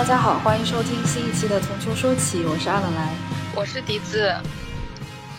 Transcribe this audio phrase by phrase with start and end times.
[0.00, 3.12] 大家好，欢迎收听新一期的《从球说起》，我是阿冷来，
[3.54, 4.32] 我是笛子。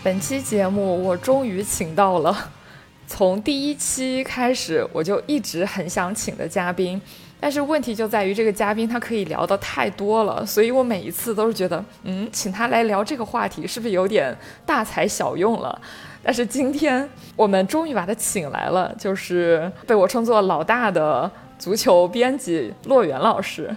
[0.04, 2.52] 本期节目我终于请到了，
[3.08, 7.02] 从第一期开始我就一直很想请的嘉宾，
[7.40, 15.82] 但是问题就在于这个嘉宾他可以聊的太多了，所以我每一次都是觉得，嗯，请他来聊这个话题是不是有点大材小用了？
[16.22, 23.76] 但是今天我们终于把他请来了，就是被我称作老大的足球编辑洛源老师。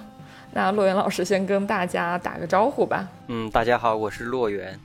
[0.56, 3.08] 那洛源老师先跟大家打个招呼吧。
[3.26, 4.78] 嗯，大家好，我是洛源，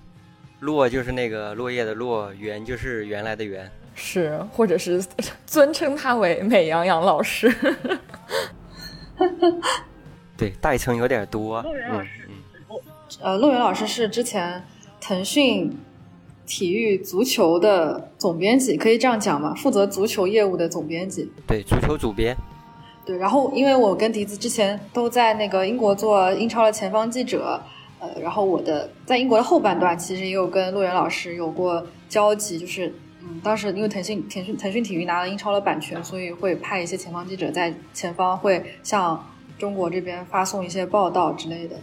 [0.61, 5.05] 洛就是那个落叶的落，源就是原来的源，是，或者是
[5.45, 7.53] 尊称他为美羊羊老师。
[10.35, 11.61] 对，代称有点多。
[11.61, 12.09] 洛源老师，
[13.21, 14.63] 呃，洛源老师是之前
[14.99, 15.77] 腾讯
[16.47, 19.53] 体育足球的总编辑，可以这样讲吗？
[19.53, 21.31] 负责足球业务的总编辑。
[21.45, 22.35] 对，足球主编。
[23.09, 27.59] 对，然后因为我跟笛子之前都在那个英国做英超的前方记者，
[27.99, 32.93] 呃，然后我的在英国的后半段其实也有跟陆源老师有过交集，就是
[33.23, 41.75] 嗯，当时因为腾讯腾讯腾讯体育拿了英超的版权，所以会派一些前方记者在前方会向中国这边发送一些报道之类的。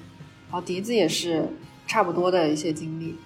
[0.49, 1.45] 然后笛子也是
[1.89, 3.17] 差不多的一些经历。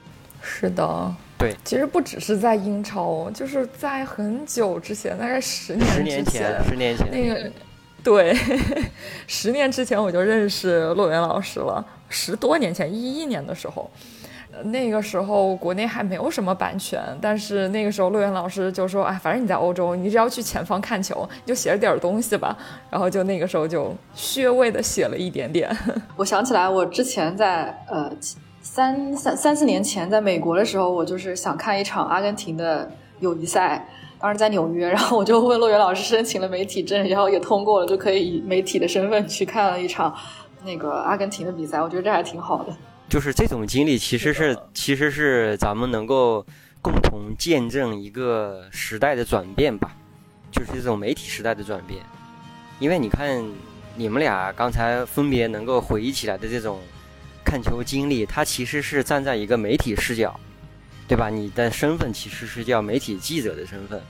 [0.41, 7.53] 是的，对，其实不只是在英超，就是在很久之前，大概十年十年前，十年前那个。
[8.03, 8.35] 对，
[9.27, 11.85] 十年之前我就认识骆源老师了。
[12.09, 13.89] 十多年前，一一年的时候，
[14.65, 22.57] 那个时候国内还没有什么版权，但是那个时候骆源老师就说：“哎，反正你在欧洲，你只要去前方看球，你就写了点东西吧。”
[22.91, 23.95] 然后就那个时候就
[24.37, 25.71] 略微的写了一点点。
[26.17, 28.11] 我想起来，我之前在呃
[28.61, 32.91] 三三三四年前在美国的时候，我就是想看一场阿根廷的
[33.21, 33.87] 友谊赛。
[34.21, 40.15] 当时在纽约，然后我就问洛源老师申请了媒体证，然后也通过了，就可以以媒体的身份去看了一场
[40.63, 41.81] 那个阿根廷的比赛。
[41.81, 42.77] 我觉得这还挺好的。
[43.09, 46.45] 就是这种经历，其实是其实是咱们能够
[46.83, 49.91] 共同见证一个时代的转变吧，
[50.53, 51.99] 就是这种媒体时代的转变。
[52.79, 53.43] 因为你看
[53.97, 56.79] 你们俩刚才分别能够回忆起来的这种
[57.43, 60.39] 看球经历，它其实是站在一个媒体视角。
[61.11, 61.29] 对吧？
[61.29, 64.01] 你的身份其实是叫媒体记者的身份，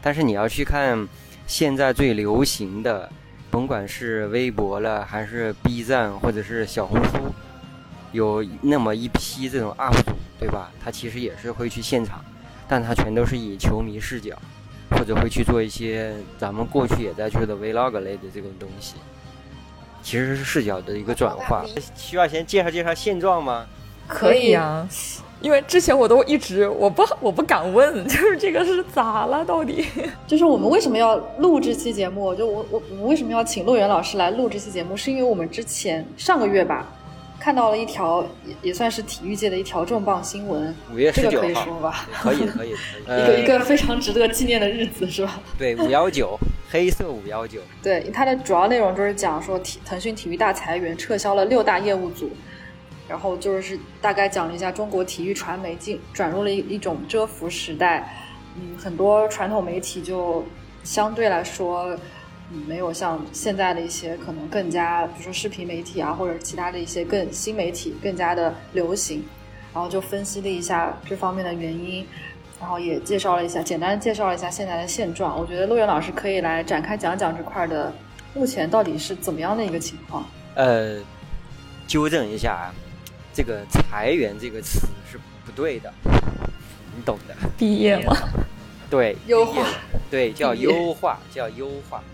[0.00, 1.08] 但是你要去看
[1.48, 3.10] 现在最流行的，
[3.50, 7.34] 甭管是微博了，还是 B 站，或者是小红书，
[8.12, 10.70] 有那么一批这种 UP 主，对吧？
[10.80, 12.24] 他其实也是会去现场，
[12.68, 14.38] 但他全都是以球迷视角，
[14.92, 18.94] 或者会去做一些咱们过去也在做的 Vlog 类的这种东西，
[20.04, 21.64] 其实是视角的一个转化。
[21.96, 23.66] 需要先介绍介绍现状吗？
[24.06, 24.88] 可以啊。
[25.42, 29.44] 因为之前我都一直我不我不敢问， 就是这个是咋了？
[29.44, 29.84] 到底
[30.26, 32.34] 就是我们为什么要录这期节目？
[32.34, 34.96] 就我我我们为什么要请陆源老师来录这期节目？
[34.96, 36.86] 是因为我们之前上个月吧，
[37.40, 40.74] 看到了一条也也算是体育界的一条重磅新闻。
[40.92, 42.06] 五月十九号，可以说吧？
[42.12, 42.70] 可以可以，
[43.04, 45.40] 一个一个非常值得纪念的日子，是吧？
[45.58, 46.38] 对，五幺九，
[46.70, 47.58] 黑色五幺九。
[47.82, 52.30] 对，它的主要内容就是讲说体腾讯体育大裁员，撤销了六大业务组。
[53.12, 58.10] 然后就是大概讲了一下中国体育传媒进转入了一一种蛰伏时代，
[58.56, 60.42] 嗯，很多传统媒体就
[60.82, 61.94] 相对来说，
[62.50, 69.22] 嗯，没有像现在的一些可能更加，比如说视频媒体啊，或者其他的一些更新媒体更加的流行。
[69.74, 72.06] 然后就分析了一下这方面的原因，
[72.58, 75.38] 然后也介绍了一下，简单介绍了一下现在的现状。
[75.38, 77.92] 我觉得陆源老师可以来展开讲讲这块的
[78.32, 80.24] 目前到底是怎么样的一个情况。
[80.54, 80.98] 呃，
[81.86, 82.68] 纠正一下啊。
[83.34, 85.92] 这个裁员这个词是不对的，
[86.94, 87.34] 你懂的。
[87.56, 88.14] 毕业吗？
[88.90, 89.66] 对，优化，
[90.10, 92.04] 对，叫优化，叫优化。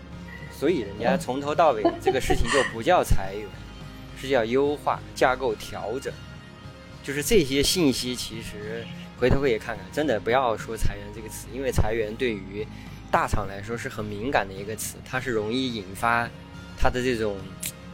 [0.49, 3.45] 所以人家从头到尾这个事情就不叫裁员，
[4.17, 6.13] 是叫优化架构调整。
[7.03, 8.85] 就是这些信息，其实
[9.19, 9.85] 回头可以看看。
[9.91, 12.65] 真的不要说裁员这个词，因为裁员对于
[13.11, 16.29] 大厂来说是很敏感的一个词，它是容易引发
[16.77, 17.35] 它的这种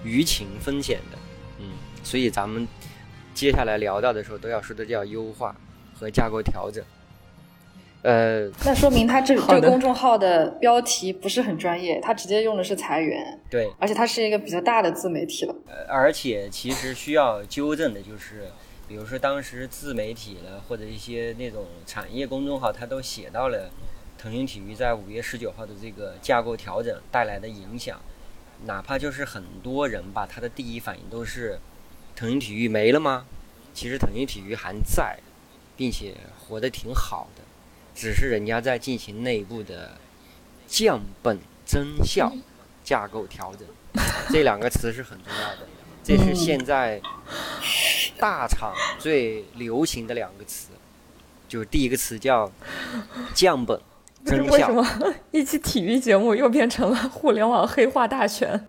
[0.04, 1.18] 舆情风险的。
[1.60, 1.72] 嗯，
[2.04, 2.68] 所以咱们。
[3.36, 5.54] 接下来聊到的时候，都要说的叫优化
[5.94, 6.82] 和架构调整。
[8.02, 13.38] 呃，那说明他这这个公众号的标题不是很专业，他直接用的是裁员。
[13.50, 15.56] 对，而且它是一个比较大的自媒体了。
[15.68, 18.46] 呃，而且其实需要纠正的就是，
[18.88, 23.70] 比如说当时自媒体了或者一些那种产业公众号，它都写到了
[24.18, 28.00] 腾讯体育在五月十九号的这个架构调整带来的影响，
[28.66, 31.60] 哪怕就是很多人吧，他的第一反应都是。
[32.16, 33.26] 腾讯体育没了吗？
[33.74, 35.18] 其实腾讯体育还在，
[35.76, 37.42] 并且活得挺好的，
[37.94, 39.98] 只是人家在进行内部的
[40.66, 42.32] 降本增效、
[42.84, 43.68] 架构调整。
[44.30, 45.68] 这两个词是很重要的，
[46.04, 47.02] 这是现在
[48.18, 50.70] 大厂最流行的两个词，
[51.50, 52.50] 就是第一个词叫
[53.34, 53.80] 降本
[54.24, 54.52] 增效。
[54.52, 58.68] 为什么一期体育节目又变成了互联网黑化大全？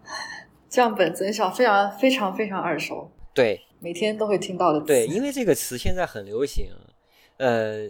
[0.69, 4.87] 降本增效非常非常非常耳熟，对，每天都会听到的词。
[4.87, 6.71] 对，因为这个词现在很流行，
[7.37, 7.87] 呃，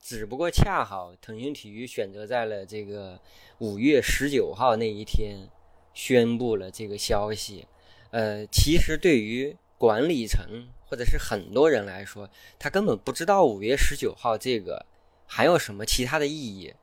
[0.00, 3.20] 只不过恰好腾讯体育选择在了这个
[3.58, 5.48] 五月十九号那一天
[5.94, 7.68] 宣布了这个消息。
[8.10, 12.28] 呃，其实对于管理层或者是很多人来说，
[12.58, 14.84] 他根本不知道五月十九号这个
[15.26, 16.74] 还有什么其他的意义。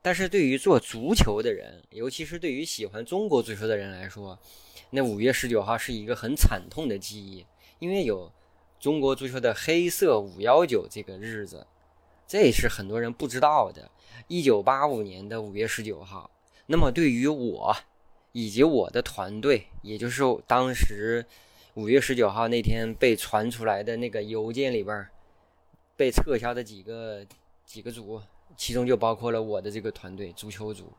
[0.00, 4.38] 但是对于做足球的人，尤其是对于喜欢中国足球的人来说，
[4.88, 7.44] 那五月十九号是一个很惨痛的记忆，
[7.78, 8.32] 因为有
[8.80, 11.66] 中国足球的黑色五幺九这个日子，
[12.26, 13.90] 这是很多人不知道的。
[14.26, 16.30] 一九八五年的五月十九号，
[16.66, 17.76] 那么对于我
[18.32, 21.24] 以及我的团队，也就是当时
[21.74, 25.06] 五月十九号那天被传出来的那个邮件里边
[25.96, 27.24] 被撤销的几个
[27.64, 28.20] 几个组。
[28.56, 30.90] 其中就包括了我的这个团队足球组。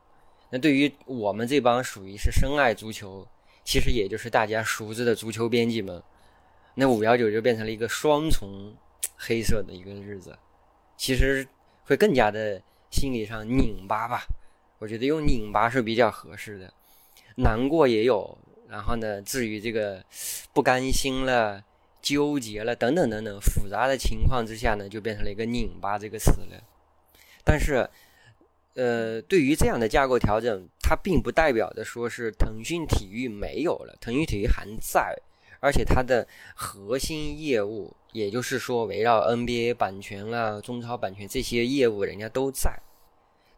[0.50, 3.28] 那对于我们这帮属于是深爱足球，
[3.66, 6.02] 其实也就是大家熟知的足球编辑们，
[6.80, 8.74] 那五幺九就变成了一个双重
[9.18, 10.34] 黑色的一个日子，
[10.96, 11.46] 其实
[11.84, 14.24] 会更加的心理上拧巴吧。
[14.78, 16.74] 我觉得用拧巴是比较合适的，
[17.36, 18.38] 难过也有，
[18.70, 20.02] 然后呢，至于这个
[20.54, 21.62] 不甘心了、
[22.02, 26.64] 纠结了等等等等复杂的情况之下呢，就变成了一个拧巴这个词了。
[27.44, 27.90] 但是，
[28.76, 35.14] 呃，对于这样的架构调整，它并不代表的说是腾讯体育没有了，腾讯体育还在，
[35.60, 42.80] 而且它的核心业务，也就是说围绕 NBA 版权啦、中超版权这些业务，人家都在，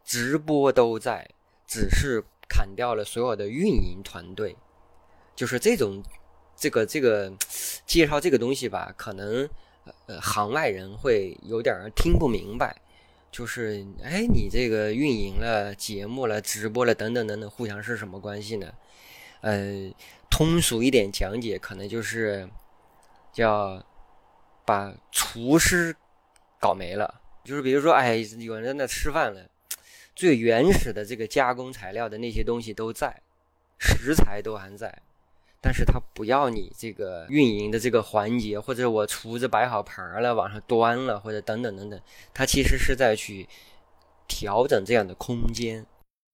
[0.04, 1.28] 直播都在，
[1.66, 4.56] 只是砍掉了所有的运营团队，
[5.34, 6.02] 就是这种，
[6.56, 7.32] 这个这个
[7.86, 9.48] 介绍这个东西吧，可能
[10.06, 12.76] 呃行外人会有点听不明白。
[13.30, 18.70] 就是，哎，你这个运营了节目了、直播了等等等等，互相是什么关系呢？
[19.40, 19.90] 呃，
[20.32, 22.48] 通俗一点讲解，可能就是
[23.34, 23.84] 叫
[24.64, 25.94] 把厨师
[26.58, 27.20] 搞没了。
[27.44, 29.46] 就是比如说，哎，有人在那吃饭了，
[30.16, 33.20] 最原始的这个加工材料的那些东西都在，
[33.78, 35.02] 食材都还在。
[35.60, 42.00] 但是他不要你这个运营的这个环节，或者我厨子摆好盘了，往上端了，或者等等等等，
[42.32, 43.46] 他其实是在去
[44.26, 45.84] 调整这样的空间。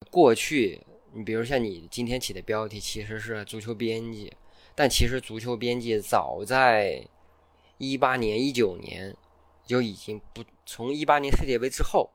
[0.08, 0.80] 过去，
[1.12, 4.32] 你比如像你今天起的标题其实是足球编辑，
[4.74, 7.06] 但其实足球编辑早在
[7.78, 9.16] 一八年、一九年
[9.64, 12.10] 就已经不从一八年世界杯之后。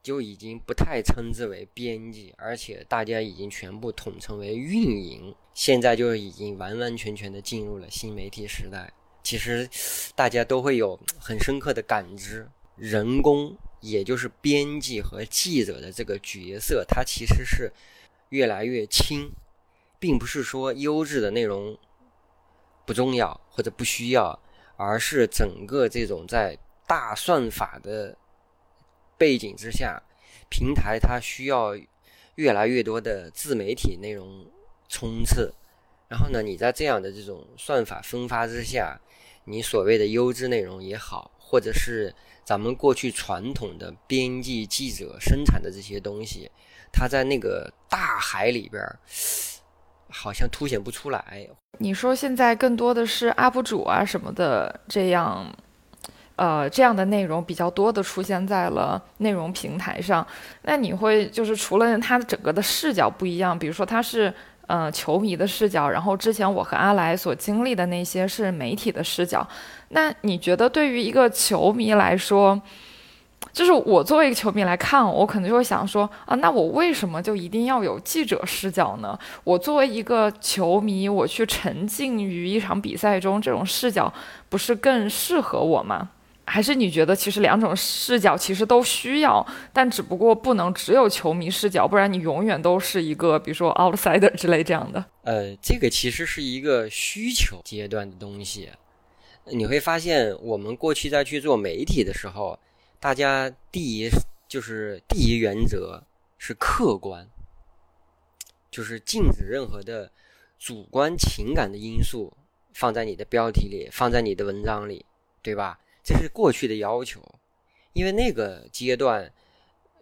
[0.00, 5.34] 就已经不太称之为编辑，而且大家已经全部统称为运营。
[5.52, 8.90] 现在就已经完完全全的进入了新媒体时代。
[9.22, 9.68] 其实
[10.14, 17.72] 大家都会有很深刻的感知，人工也就是编辑和记者的这个角色，它其实是
[18.30, 19.32] 越来越轻，
[19.98, 21.76] 并不是说优质的内容
[22.84, 24.38] 不重要或者不需要，
[24.76, 28.16] 而是整个这种在大算法的。
[29.18, 30.00] 背景之下，
[30.48, 31.76] 平台它需要
[32.36, 34.46] 越来越多的自媒体内容
[34.88, 35.52] 冲刺，
[36.08, 39.00] 然后呢，你在这样的这种算法分发之下，
[39.46, 42.14] 你所谓的优质内容也好，或者是
[42.48, 46.50] 咱们过去传统的编辑记者生产的这些东西，
[46.90, 48.82] 它在那个大海里边
[50.08, 51.46] 好像凸显不出来。
[51.76, 55.54] 你说现在更多的是 UP 主啊什么的这样。
[56.36, 60.24] 呃，这样的内容比较多的出现在了内容平台上。
[60.62, 64.32] 那你会就是除了它的整个的视角不一样，比如说它是
[64.68, 69.44] 呃球迷的视角，然后之前我和阿来所经历的那些是媒体的视角。
[69.88, 72.62] 那你觉得对于一个球迷来说，
[73.52, 79.18] 就是我作为一个球迷来看，我可能就会想说啊，那我为什么就一定要有记者视角呢？
[79.42, 84.12] 我作为一个球迷，我去沉浸于一场比赛中，这种视角
[84.48, 86.10] 不是更适合我吗？
[86.48, 95.04] 还是你觉得其实两种视角其实都需要，但只不过不能只有球迷视角，不然你永远都是一个比如说 outsider 之类这样的。
[95.22, 98.70] 呃，这个其实是一个需求阶段的东西。
[99.44, 102.58] 你会发现，我们过去在去做媒体的时候，
[102.98, 104.10] 大家第一
[104.48, 106.02] 就是第一原则
[106.36, 107.28] 是客观，
[108.70, 110.10] 就是禁止任何的
[110.58, 112.32] 主观情感的因素
[112.74, 115.04] 放在你的标题里，放在你的文章里，
[115.42, 115.78] 对吧？
[116.08, 117.20] 这是过去的要求，
[117.92, 119.30] 因为那个阶段，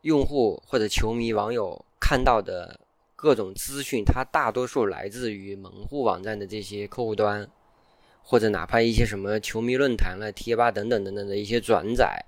[0.02, 2.78] 用户或者球迷网友看到的
[3.16, 7.50] 各种资讯，它大多数来自于门户网站的这些客户端，
[8.22, 12.25] 或者哪怕一些什么球迷论坛了、贴吧等等等等的一些转载。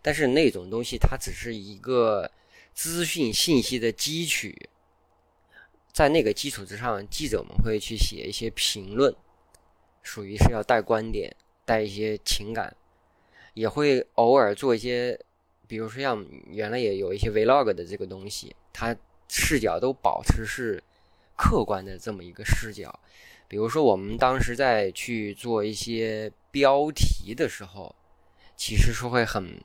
[0.00, 2.30] 但是那种东西，它只是一个
[2.72, 4.70] 资讯信息的汲取，
[5.92, 9.12] 在那个基础之上，记者们会去写一些评论，
[10.04, 11.34] 属于是要带观点、
[11.64, 12.76] 带一些情感，
[13.58, 15.18] 也会偶尔做一些，
[15.66, 18.96] 比如说像原来也有一些 vlog 的这个东西，它。
[19.30, 20.82] 视角都保持是
[21.36, 22.98] 客观的这么一个视角，
[23.46, 27.94] 比如说我们当时在去做一些标题的时候，
[28.56, 29.62] 其实是会很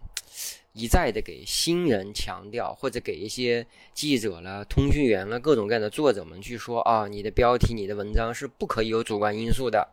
[0.73, 9.87] 一再的给新人强调，或者给一些记者了、通讯员了、各种各样的作者们去说啊，你的标题、你的文章是不可以有主观因素的。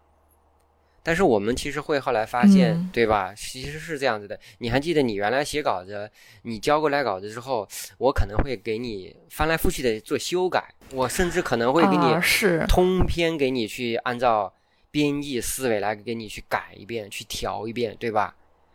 [1.02, 3.34] 但是我们其实会后来发现，对吧？
[3.34, 4.38] 其实是这样子的。
[4.58, 6.10] 你还记得你原来写稿子，
[6.42, 7.66] 你交过来稿子之后，
[7.98, 14.52] 我可能会给你翻来覆去的做修改，我甚至可能会给你是通篇给你去按照
[14.90, 18.34] 编辑思维来给你去改一遍、去调一遍，对吧？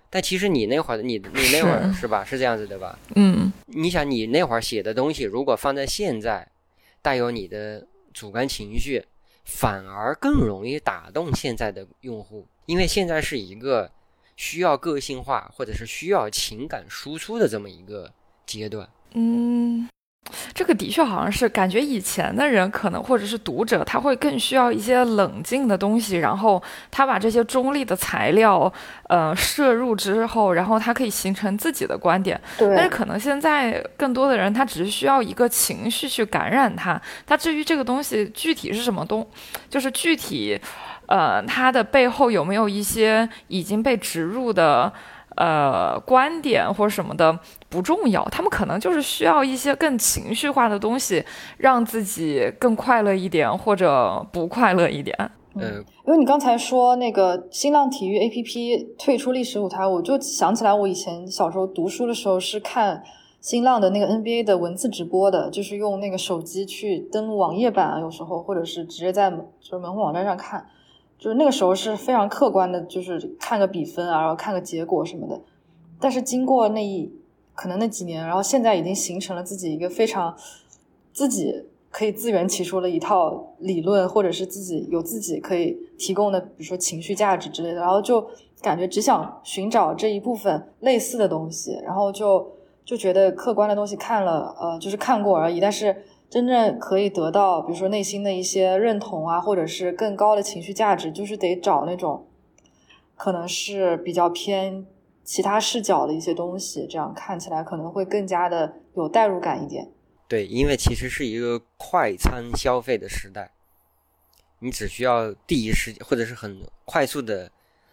[0.10, 2.24] 但其实你那会儿，你你那会儿是吧？
[2.24, 2.98] 是这样子的吧？
[3.16, 3.52] 嗯。
[3.68, 6.48] 你想，你那会儿写的东西，如果放在现在，
[7.02, 9.04] 带有你的主观情绪。
[9.46, 13.90] 反而更容易打动现在的用户，因为现在是一个
[14.36, 18.12] 需要个性化或者是需要情感输出的这么一个
[18.46, 18.90] 阶段。
[19.14, 19.88] 嗯。
[20.54, 28.72] 这个的确好像是感觉以前的人可能或者是读者他会更需要一些冷静的东西，然后他把这些中立的材料
[29.08, 32.40] 呃摄入之后，然后他可以形成自己的观点。
[32.58, 32.76] 对。
[32.76, 39.26] 但是可能现在更多的人他只是需要一个情绪去感染他，他至于这个东西具体是什么东，
[39.70, 40.60] 就是具体
[41.08, 44.92] 呃它的背后有没有一些已经被植入的。
[45.36, 47.38] 呃，观点或者什么的
[47.68, 51.24] 不重要，他们可能就是需要一些更情绪化的东西，
[51.58, 55.18] 让自己更快乐一点，或者不快乐一点。
[55.56, 63.04] 嗯，因为你刚才说那个新浪体育 APP 退出历史舞台，我就想起来，我以前小时候读书的时候是看
[63.40, 70.66] 新浪的那个 NBA 的文字直播的，就是用那个手机去登录网页版啊，有时候或者是直接在就是门户网站上看。
[71.18, 75.42] 就是那个时候是非常客观的，就是看个比分啊，然后看个结果什么的。
[76.00, 77.12] 但是经过那一
[77.54, 80.36] 可能那几年，然后现在已经形成了自己一个非常
[81.14, 87.80] 自己可以自圆其说的一套理论，或者是自己有自己可以提供的，比如说情绪价值之类的。
[87.80, 88.28] 然后就
[88.62, 92.52] 感觉只想寻找这一部分类似的东西，然后就
[92.84, 95.60] 就觉得客观的东西看了，呃，就是看过而已。
[95.60, 95.96] 但是。
[96.36, 102.28] 真正可以得到，比如说内心的一些认同啊，或者是更高的情绪价值，就是得找那种
[103.16, 104.86] 可能是比较偏
[105.24, 109.90] 其他视角的一些东西，这样看起来可能会更加的有代入感一点。
[110.28, 113.52] 对，因为其实是一个快餐消费的时代，
[114.60, 117.50] 你只需要第一时间或者是很快速的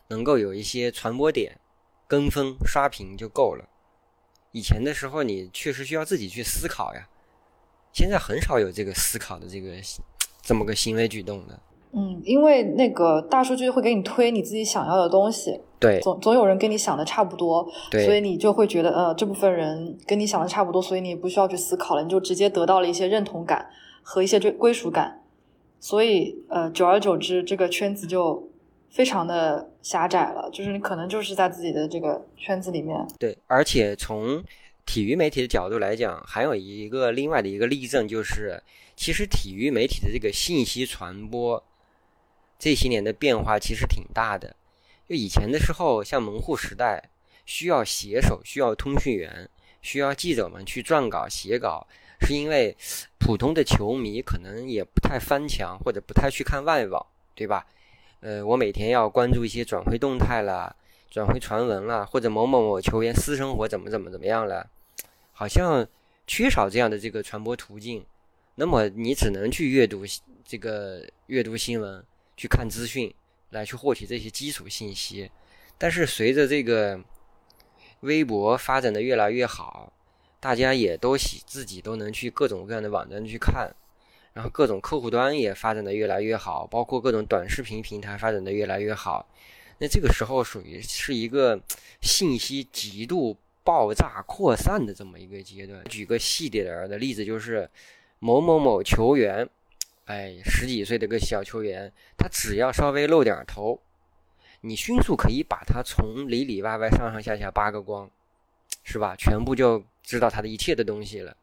[0.09, 1.61] 能够有一些传播点，
[2.09, 3.69] 跟风刷屏就够了。
[4.51, 7.07] 以前的时候，你确实需要自己去思考呀。
[7.93, 9.71] 现在很少有这个思考的这个
[10.43, 11.59] 这么个行为举动的。
[11.95, 23.69] 嗯，因为那个大数据会给你推你自己想要的东西，对，总总有人跟你想的差不多，对，所以你就会觉得，呃，这部分人跟你想的差不多，所以你也不需要去思考了，你就直接得到了一些认同感
[24.03, 25.21] 和一些归归属感，
[25.81, 28.49] 所以，呃，久而久之，这个圈子就
[28.89, 33.07] 非常的狭窄了，就是你可能就是在自己的这个圈子里面。
[33.19, 34.43] 对，而且从
[34.85, 38.63] 体育媒体的角度来讲，还有一个另外的一个例证，就是
[38.97, 41.63] 其实体育媒体的这个信息传播
[42.59, 44.55] 这些年的变化其实挺大的。
[45.09, 47.11] 就以前的时候，像门户时代，
[47.47, 49.49] 需要写手、需要通讯员、
[49.81, 51.87] 需要记者们去撰稿、写稿，
[52.21, 52.77] 是因为
[53.19, 57.67] 普通的球迷可能也不太翻墙或者不太去看外网，对吧？
[58.21, 60.75] 呃，我每天要关注一些转会动态啦。
[61.13, 64.67] 转回传闻了，或者某某某球员私生活怎么怎么怎么样了，
[65.31, 65.87] 好像
[66.27, 68.03] 缺少这样的这个传播途径。
[68.55, 70.05] 那么你只能去阅读
[70.43, 72.03] 这个阅读新闻，
[72.35, 73.13] 去看资讯，
[73.51, 75.31] 来去获取这些基础信息。
[75.77, 76.99] 但是随着这个
[78.01, 79.93] 微博发展的越来越好，
[80.41, 83.71] 大家也都喜自己都能去各种各样的网站去看，
[84.33, 89.29] 然后各种客户端也发展的越来越好，包括各种短视频平台发展的越来越好。
[89.83, 91.61] 那这个时候属于是一个
[92.01, 95.83] 信息极度爆炸扩散的这么一个阶段。
[95.87, 97.69] 举个细点儿的例子，就是
[98.21, 99.45] 某某某球员，
[100.05, 103.81] 哎，十几岁的个小球员，他只要稍微露点头，
[104.61, 108.09] 你迅速可以把他从里里外外、上上下下扒个光，
[108.85, 109.17] 是吧？
[109.17, 111.37] 全部就知道他的一切的东西了。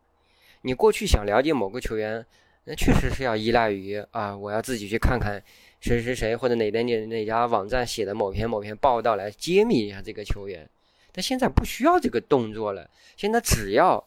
[0.62, 2.26] 你过去想了解某个球员，
[2.64, 5.44] 那确实是要依赖于啊，我要自己去看看
[5.80, 10.70] 谁谁谁或者哪哪哪哪家网站写的某篇某篇报道来揭秘一下这个球员。
[11.12, 14.06] 但现在不需要这个动作了，现在只要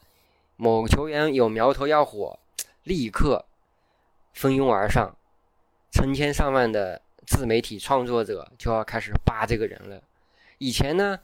[0.57, 2.39] 某个球员有苗头要火，
[2.85, 3.45] 立刻
[4.35, 5.17] 蜂拥而上，
[5.91, 10.01] 成千上万的自媒体创作者就要开始扒这个人了。
[10.59, 11.19] 以前呢，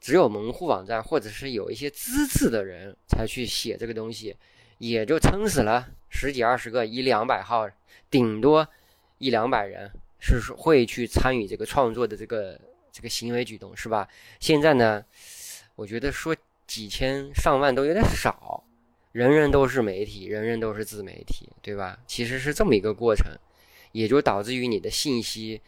[0.00, 4.36] 只有门户网站或者是有一些资质的人才去写这个东西，
[4.78, 7.66] 也就撑死了十几二十个一两百号，
[8.10, 8.68] 顶多
[9.18, 12.58] 一两百人是会去参与这个创作的这个。
[12.96, 14.08] 这个行为举动是吧？
[14.40, 15.04] 现在呢，
[15.74, 16.34] 我觉得说
[16.66, 18.64] 几千上万都有点少，
[19.12, 21.98] 人人都是媒体，人人都是自媒体，对吧？
[22.06, 23.30] 其实是这么一个过程，
[23.92, 25.60] 也就导致于你的信息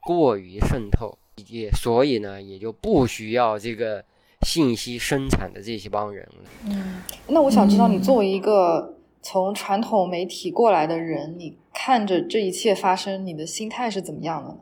[0.00, 4.02] 过于渗透，也所以呢，也就不需要这个
[4.46, 6.50] 信息生产的这些帮人了。
[6.64, 14.58] 嗯，那我想知道，你作为一个从传统媒体过来的人，你看着这一切发生，你的心态是怎么样的呢？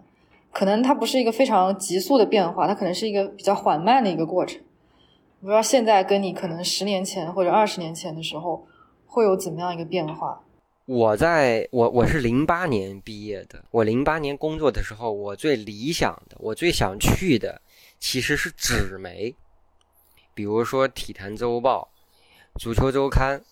[0.53, 4.61] 可能它不是一个非常急速的变化，它可能是一个比较缓慢的一个过程。
[5.41, 8.65] 我不知道现在跟你可能十年前或者二十年前的时候
[9.05, 10.41] 会有怎么样一个变化？
[10.85, 17.61] 我在我我是零八年毕业的，我零八年工作的时候，我最理想的，我最想去的
[17.99, 19.35] 其实是纸媒，
[20.35, 21.89] 比如说《体坛周报》
[22.63, 23.39] 《足球周刊》《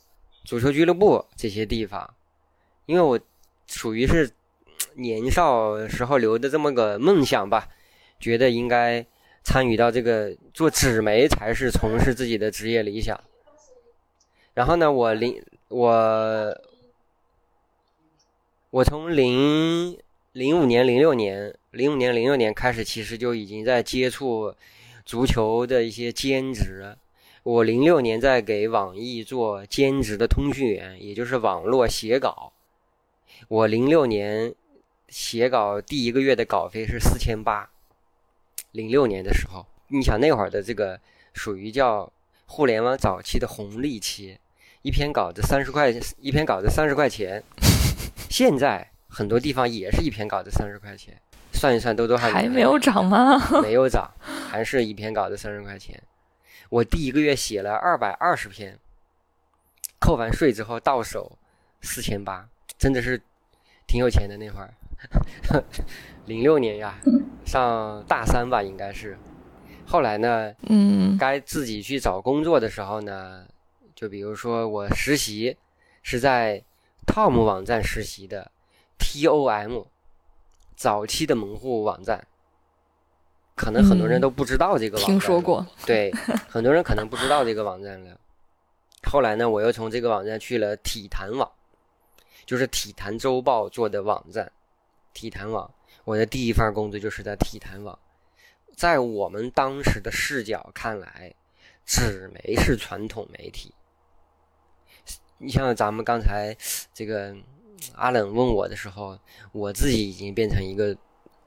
[0.44, 2.14] 足球俱乐部》这些地方，
[2.86, 3.18] 因为我
[3.66, 4.30] 属于是。
[4.94, 7.68] 年少时候留的这么个梦想吧，
[8.18, 9.06] 觉得应该
[9.44, 13.18] 参与到这个做纸媒才是从事自己的职业理想。
[14.54, 16.60] 然后呢，我零我
[18.70, 19.96] 我从零
[20.32, 24.52] 零五年、零六年、零五年、零六年开始，其实就已经在接触
[25.04, 26.96] 足球的一些兼职。
[27.42, 32.52] 我零六年在给网易做兼职的通讯员，也就是网络写稿。
[33.48, 34.54] 我零六年。
[35.10, 37.68] 写稿第一个月的稿费是四千八，
[38.70, 41.00] 零六年的时候，你想那会儿的这个
[41.34, 42.12] 属于叫
[42.46, 44.38] 互联网早期的红利期，
[44.82, 47.42] 一篇稿子三十块，一篇稿子三十块钱。
[48.30, 51.20] 现在很多地方也是一篇稿子三十块钱，
[51.52, 53.36] 算一算都都还还没有涨吗？
[53.60, 56.00] 没有涨，还是一篇稿子三十块钱。
[56.70, 58.78] 我第一个月写了二百二十篇，
[59.98, 61.36] 扣完税之后到手
[61.82, 63.20] 四千八，真的是
[63.88, 64.72] 挺有钱的那会儿。
[66.26, 66.94] 零六年呀，
[67.44, 69.18] 上大三吧，应该是。
[69.84, 73.44] 后来呢，嗯，该自己去找工作的时候呢，
[73.96, 75.56] 就比如说我实习
[76.02, 76.62] 是在
[77.04, 78.52] Tom 网站实习的
[78.96, 79.86] ，Tom
[80.76, 82.24] 早期的门户网站，
[83.60, 85.10] 可能很多人都不知道这个网站。
[85.10, 85.66] 听说过。
[85.84, 86.10] 对，
[86.48, 88.18] 很多人可能不知道这个网站了。
[89.06, 91.46] 后来呢，我又从这个网站去了体坛网，
[92.46, 94.50] 就是体坛周报做的网站。
[95.12, 95.70] 体坛网，
[96.04, 97.98] 我的第一份工作就是在体坛网。
[98.74, 101.34] 在我们当时的视角看来，
[101.84, 103.74] 纸媒是传统媒体。
[105.36, 106.56] 你像咱们刚才
[106.94, 107.36] 这个
[107.94, 109.18] 阿冷问我的时候，
[109.52, 110.96] 我自己已经变成一个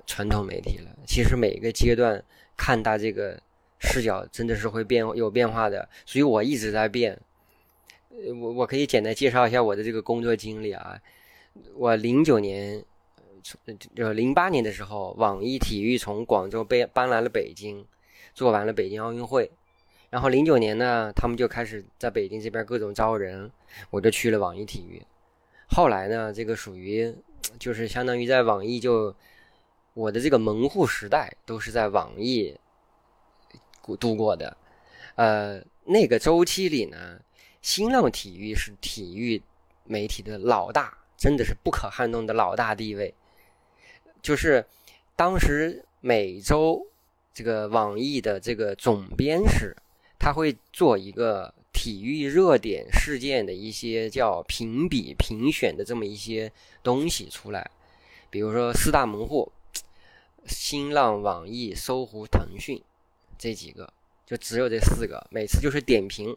[0.06, 0.90] 传统媒体了。
[1.06, 2.24] 其实每一个阶段
[2.58, 3.40] 看待这个
[3.80, 7.20] 视角真的是会变有变化的，所以我一直在变。
[8.10, 11.00] 我我可以简单介绍一下我的这个工作经历啊，
[11.76, 12.84] 我零九年。
[13.94, 17.86] 就零八年的时候，网易体育从广州被搬来了北京，
[18.34, 19.52] 做完了北京奥运会。
[20.10, 23.52] 然后零九年呢，他们就开始在北京这边各种招人，
[23.90, 25.04] 我就去了网易体育。
[25.68, 27.14] 后来呢，这个属于
[27.60, 29.14] 就是相当于在网易就
[29.94, 32.56] 我的这个门户时代都是在网易
[34.00, 34.58] 度过的。
[35.16, 37.20] 呃，那个周期里呢，
[37.62, 39.42] 新浪体育是体育
[39.84, 43.14] 媒体的老大，真的是不可撼动的老大地位。
[44.22, 44.66] 就是
[45.16, 46.88] 当时每周
[47.34, 49.76] 这个网易的这个总编室，
[50.18, 56.52] 他会做一个体育热点事件的一些叫评比评选的这么一些
[56.82, 57.70] 东西出来，
[58.30, 59.52] 比如说四大门户，
[60.46, 62.82] 新浪、网易、搜狐、腾讯
[63.38, 63.92] 这几个，
[64.26, 66.36] 就只有这四个，每次就是点评，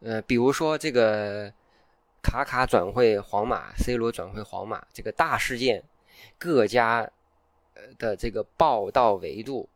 [0.00, 1.52] 呃，比如说这个
[2.22, 5.84] 卡卡转会皇马，C 罗转会皇马这个大事件。
[6.38, 7.10] 各家
[7.74, 9.68] 呃的这个报道维度，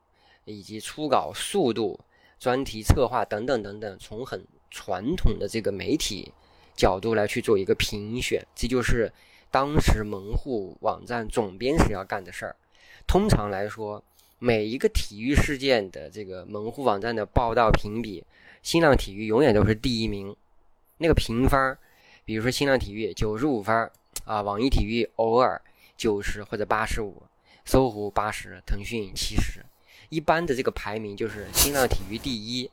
[0.47, 2.01] 以及初稿速度、
[2.39, 6.33] 专题策划等等等等，从很传统的这个媒体
[6.75, 9.13] 角度来去做一个评选，这就是
[9.51, 12.57] 当时门户网站总编是要干的事儿。
[13.11, 14.05] 通常来说，
[14.39, 18.25] 每一个体育事件的这个门户网站的报道评比，
[18.63, 20.37] 新浪体育永远都是第一名。
[20.99, 21.77] 那个评分
[22.25, 23.91] 比如说新浪体育九十五分
[24.25, 25.61] 啊，网易体育偶尔
[25.97, 27.25] 九十或者八十五，
[27.65, 29.67] 搜狐八十，腾讯七十。
[30.09, 32.71] 一般的这个排名就是新浪体育第一，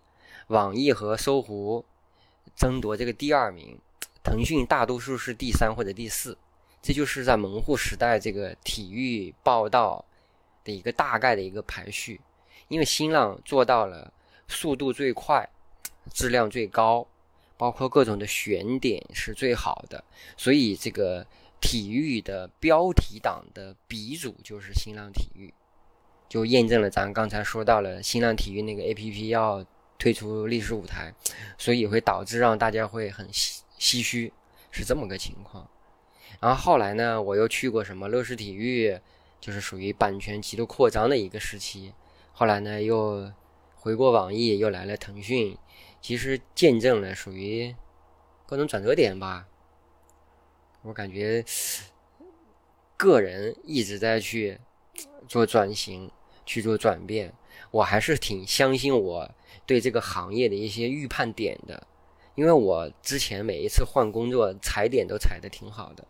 [0.49, 1.83] 网易和搜狐
[2.55, 3.79] 争夺这个第二名，
[4.23, 6.37] 腾讯大多数是第三或者第四。
[6.83, 10.05] 这就是在门户时代这个体育报道
[10.67, 12.19] 的一个大概的一个排序。
[12.67, 14.11] 因为新浪做到了
[14.49, 15.47] 速度最快、
[16.13, 17.07] 质量最高，
[17.55, 20.03] 包括各种的选点是最好的，
[20.35, 21.25] 所以这个
[21.61, 25.53] 体育的标题党的鼻祖就是新浪体育。
[26.27, 29.65] 就验证了咱刚才说到了新浪体育那个 A P P 要
[29.97, 31.13] 退出历史舞台，
[31.57, 34.33] 所以会导致让大家会很唏嘘，
[34.69, 35.65] 是这么个情况。
[36.41, 38.99] 然后后来呢，我又去过什么乐视体育，
[39.39, 41.93] 就是属于版权极度扩张的一个时期。
[42.31, 43.31] 后来呢，又
[43.75, 45.57] 回过网易，又来了腾讯，
[46.01, 47.75] 其实见证了属于
[48.45, 49.47] 各种转折点吧。
[50.83, 51.43] 我感觉
[52.95, 54.59] 个人一直在去
[55.27, 56.11] 做转型。
[56.49, 57.33] 去做转变，
[57.71, 59.29] 我还是挺相信我
[59.65, 61.85] 对这个行业的一些预判点的，
[62.35, 66.07] 因为我之前每一次换工作踩点都踩的挺好的。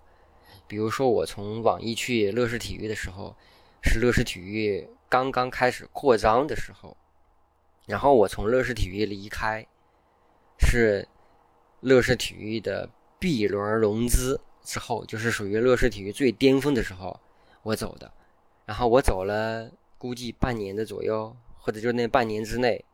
[0.67, 3.35] 比如说我从网易去乐视体育的时候，
[3.83, 6.97] 是乐视体育刚刚开始扩张的时候，
[7.85, 9.65] 然后我从乐视体育离开，
[10.59, 11.07] 是
[11.79, 17.19] 乐视体育的 B 轮融资之后，就是属于乐视体育最巅峰的时候
[17.63, 18.11] 我走的，
[18.65, 19.71] 然后我走了。
[19.99, 22.85] 估计半年的左右，或者就那半年之内，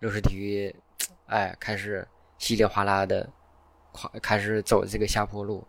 [0.00, 0.76] 乐视体育，
[1.24, 3.32] 哎，开始稀里哗啦的，
[4.20, 5.66] 开始走这个下坡路。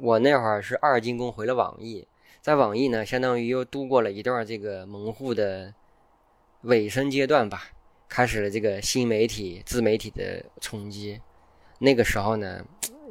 [0.00, 2.06] 我那会儿是二进宫回了网易，
[2.40, 5.74] 在网易呢，相当于又度过了一段这个门户的
[6.62, 7.68] 尾声阶段吧，
[8.08, 11.20] 开始了这个新媒体自媒体的冲击。
[11.78, 12.64] 那个时候呢，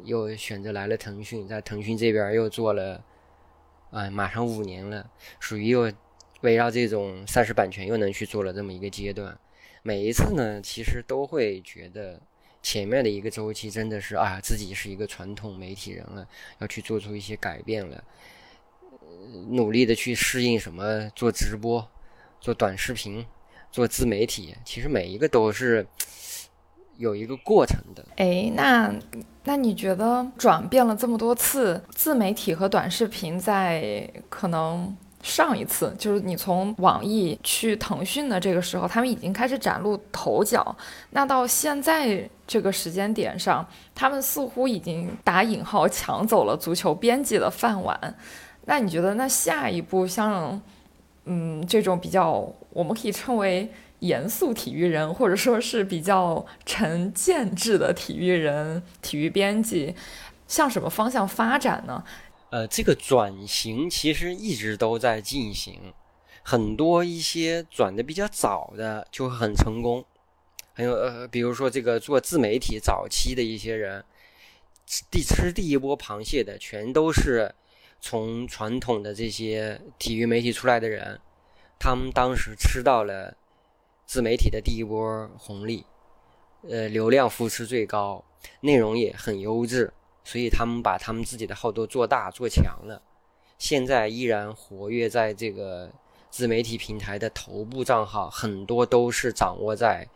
[0.04, 3.04] 又选择来了腾讯，在腾讯这边又做了。
[3.92, 5.92] 啊，马上五年了，属于又
[6.44, 9.38] 围绕这种赛事版权又能去做了这么一个阶段。
[9.84, 12.22] 每一次呢，其实都会觉得
[12.62, 16.28] 前面的一个周期真的是啊，自己是一个传统媒体人了，
[16.60, 18.04] 要去做出一些改变了，
[19.50, 21.88] 努力的去适应什么做直播、
[22.40, 23.26] 做短视频、
[23.72, 24.56] 做自媒体。
[24.64, 25.86] 其实每一个都是。
[26.98, 28.94] 有一个过程的，哎，那
[29.46, 40.76] 那你觉得转变了这么多次，自媒体和短视频在可能上一次就是你从网易去腾讯的这个时候，他们已经开始崭露头角。
[41.12, 48.16] 那到现在这个时间点上，他们似乎已经打引号抢走了足球编辑的饭碗。
[48.66, 50.62] 那你觉得，那下一步像
[51.26, 53.72] 嗯这种比较，我们可以称为。
[54.02, 59.94] 严肃体育人，或者说是比较成建制的体育人、体育编辑，
[60.48, 62.04] 向什么方向发展呢？
[62.52, 65.94] 呃，这个转型其实一直都在进行，
[66.44, 70.06] 很多一些转的比较早的就会很成功，
[70.74, 74.06] 还有呃，比如说这个做自媒体早期的一些人，
[75.10, 77.56] 第吃第一波螃蟹的，全都是
[78.00, 81.20] 从传统的这些体育媒体出来的人，
[81.80, 83.36] 他们当时吃到了。
[84.04, 85.86] 自媒体的第一波红利，
[86.68, 88.26] 呃，流量扶持最高，
[88.60, 93.02] 内容也很优质，所以他们把他们自己的号都做大做强了。
[93.58, 95.92] 现在依然活跃在这个
[96.30, 100.08] 自媒体平台的头部账号，很多都是掌握在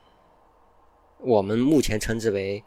[1.20, 2.64] 我们目前称之为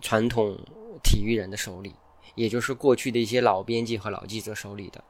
[0.00, 0.58] 传统
[1.02, 1.94] 体育人的手里，
[2.34, 5.02] 也就是过去的一些老编辑和老记者手里的。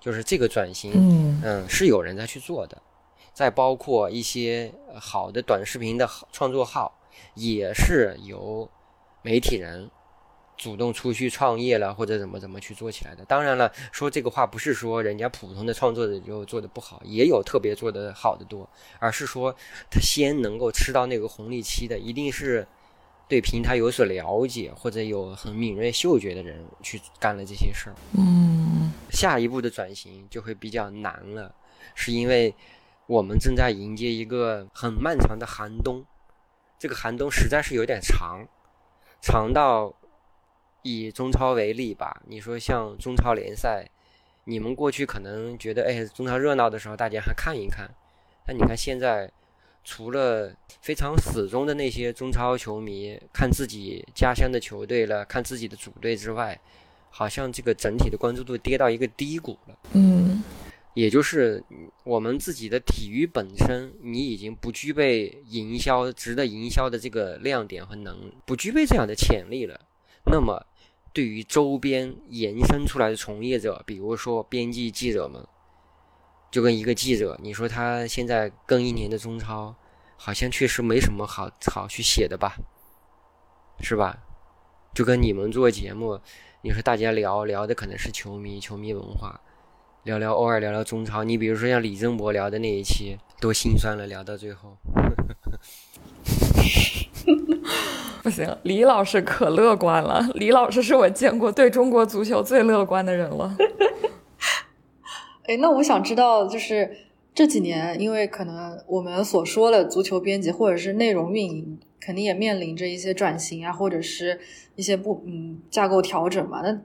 [0.00, 0.92] 就是这个转型，
[1.42, 2.80] 嗯，是有人在去做的。
[3.34, 6.98] 再包括一些好的短视频的创作号，
[7.34, 8.68] 也是由
[9.22, 9.90] 媒体人
[10.58, 13.24] 主动出去创业了，或者怎么怎么去做起来的。
[13.24, 18.68] 当然了，说这个话不是说人家普通的创作者就做的不好，也有特别做的好的多，
[18.98, 19.54] 而是说
[19.88, 22.66] 他先能够吃到那个红利期的，一定是
[23.28, 27.94] 对平台有所了解或者有很敏锐嗅觉的人去干了这些事儿。
[28.18, 31.54] 嗯，下一步的转型就会比较难了，
[31.94, 32.54] 是因为。
[33.08, 36.04] 我们正在迎接一个很漫长的寒冬，
[36.78, 38.46] 这个寒冬实在是有点长，
[39.22, 39.90] 长到
[40.82, 42.22] 以中超为例吧。
[42.26, 43.88] 你说像中超联赛，
[44.44, 47.88] 你们过去可能觉得，哎，中超热闹的时候大家还看一看，
[48.46, 49.30] 但你看现在，
[49.84, 56.58] 除了非常死忠的那些中超球迷看自己家乡的球队了，看自己的主队之外，
[57.10, 59.78] 好像这个整体的关注度跌到一个低谷了。
[59.92, 60.42] 嗯。
[60.94, 61.62] 也就是
[62.02, 69.78] 我们自己的体育本身，你已经不具备营销值得营销的这个亮点和能，不具备这样的潜力了。
[70.30, 70.66] 那么
[71.12, 75.46] 对于周边延伸出来的从业者，比如说编辑记者们，
[76.50, 79.74] 就跟一个记者，你说他现在更一年的中超，
[80.16, 82.56] 好像确实没什么好好去写的吧，
[83.80, 84.18] 是吧？
[84.94, 86.20] 就跟你们做节目，
[86.62, 89.40] 你说大家聊聊的可能是球迷、球迷文化，
[90.04, 91.22] 聊聊偶尔聊聊中超。
[91.24, 94.76] 你比如说像李正博聊的那一期，多心酸了，聊到最后。
[98.22, 100.28] 不行，李老师可乐观了。
[100.34, 103.56] 李老师是我见过对中国足球最乐观的人了。
[105.44, 106.90] 哎，那我想知道，就是
[107.34, 114.38] 这几年，因为可能我们所说的足球编辑或者是内容运营，肯定也面临着一些转型啊，或者是
[114.76, 116.60] 一些不嗯架构调整嘛。
[116.62, 116.78] 那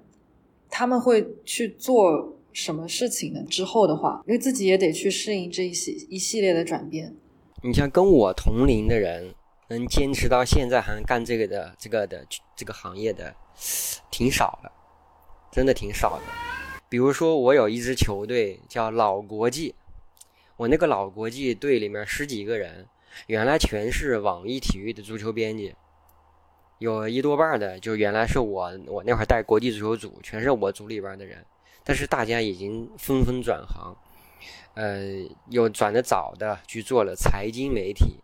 [0.70, 3.42] 他们会去做什么事情呢？
[3.50, 7.14] 之后的话，因为自己也得去适应这一系一系列的转变。
[7.64, 9.34] 你像跟我同龄的人。
[9.70, 13.34] 能坚持到现在还干这个的，这个的这个行业的
[14.12, 14.72] 挺少的，
[15.52, 16.24] 真的挺少的。
[16.90, 19.74] 比如说，我有一支球队叫老国际，
[20.58, 22.88] 我那个老国际队里面十几个人，
[23.28, 25.74] 原来全是网易体育的足球编辑，
[26.78, 31.44] 有一多半的就原来是我我那会儿带国际足球组，全是我组里边的人。
[31.84, 33.98] 但是大家已经纷纷转行，
[34.76, 35.02] 呃，
[35.50, 38.23] 有转的早的去做了财经媒体。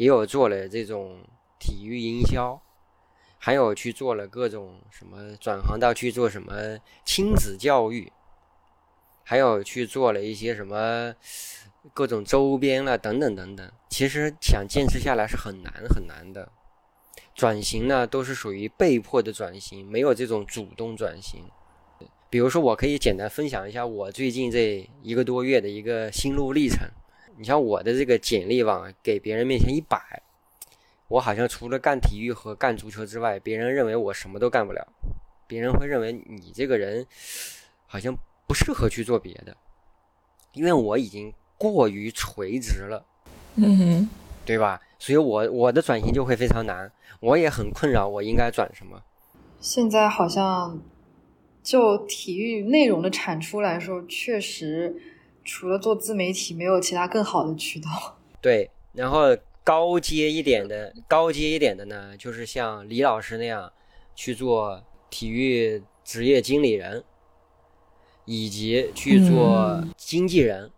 [0.00, 1.18] 也有做了这种
[1.58, 2.58] 体育营销，
[3.36, 8.10] 还有去做了各种什么转行到去做什么亲子教育，
[9.22, 11.14] 还有去做了一些什么
[11.92, 13.70] 各种周边了等等等等。
[13.90, 16.50] 其实想坚持下来是很难很难的。
[17.34, 21.44] 转型呢都是属于被迫的转型，没有这种主动转型。
[22.30, 26.88] 比如说，我可以简单分享一下我最近这一个多月的一个心路历程。
[27.40, 29.98] 你像我的这个简历往给别人面前一摆，
[31.08, 34.86] 我好像除了干体育和干足球之外，别人认为我什么都干不了，
[35.46, 37.06] 别人会认为你这个人
[37.86, 38.14] 好像
[38.46, 39.56] 不适合去做别的，
[40.52, 43.06] 因为我已经过于垂直了，
[43.54, 44.08] 嗯哼，
[44.44, 44.78] 对吧？
[44.98, 49.02] 所以我我的转型就会非常难，我也很困扰，我应该转什么？
[49.60, 50.78] 现在好像
[51.62, 54.94] 就体育内容的产出来说，确实。
[55.44, 58.18] 除了做自媒体，没有其他更好的渠道。
[58.40, 63.72] 对，然后高阶一点的，高阶一点的呢，就是像李老师那样
[64.14, 67.04] 去做体育职业经理人，
[68.24, 70.70] 以及去做经纪人，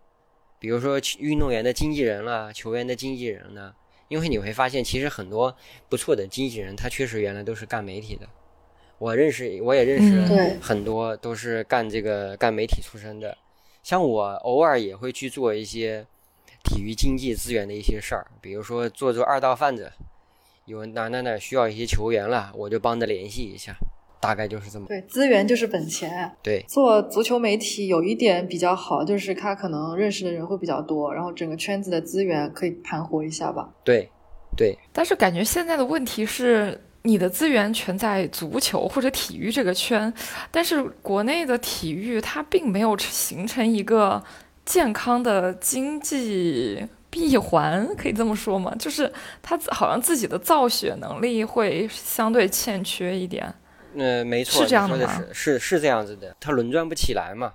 [0.58, 3.74] 比如说运动员的经纪人啦，球员的经纪人呢。
[4.08, 5.56] 因为你会发现，其实很多
[5.88, 8.28] 不错的经纪人，他确实原来都是干媒体的。
[8.98, 13.38] 我认识，我也认识很多都是干这个干媒体出身的。
[13.82, 16.06] 像我偶尔也会去做一些
[16.62, 19.92] 体育经济资源的一些事儿，比如说做做二道贩子，
[20.66, 23.74] 有哪哪哪需要一些球员了，我就帮着联系一下，
[24.20, 24.86] 大概就是这么。
[24.86, 26.30] 对，资源就是本钱。
[26.42, 33.68] 对，做足球媒体有一点比较好，就是他可能认识的人会比较多，然后整个圈子的资源可以盘活一下吧。
[33.82, 34.08] 对，
[34.56, 34.78] 对。
[34.92, 36.80] 但是感觉现在的问题是。
[37.04, 40.12] 你的资源全在足球或者体育这个圈，
[40.52, 44.22] 但是国内的体育它并没有形成一个
[44.64, 48.72] 健康的经济闭环，可以这么说吗？
[48.78, 49.12] 就是
[49.42, 53.52] 它好像自己的造血能力会相对欠缺一点。
[53.94, 57.52] 嗯，没错，是这样的是是这样子的，它轮转不起来嘛。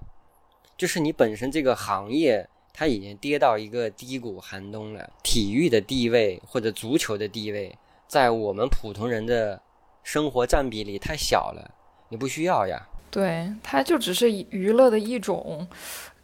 [0.78, 7.74] 就是你本身这个行业它已经跌到一个低谷寒冬了，体育的地位或者足球的地位。
[8.08, 9.62] 在我们普通人的
[10.04, 11.72] 生活占比里太小了，
[12.10, 12.88] 你不需要呀。
[13.12, 15.68] 对，它就只是娱乐的一种。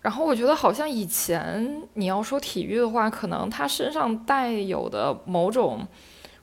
[0.01, 5.87] 然后我觉得好像以前你要说体育的话，可能它身上带有的某种，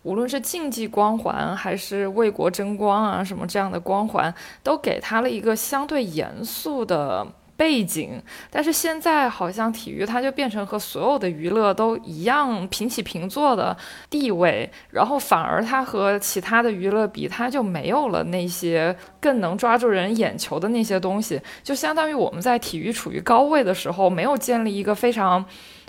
[0.03, 7.27] 无论是竞技光环还是为国争光啊什么这样的光环，都给他了一个相对严肃的。
[7.61, 8.19] 背景，
[8.51, 13.77] 但是现在好像体育它就变成和所有的娱乐都一样平起平坐的
[14.09, 25.45] 地位，然后反而它和其他的娱乐比，它就没有了那些更能抓住人眼球的那些东西，就相当于我们在体育处于高位的时候，没有建立一个非常，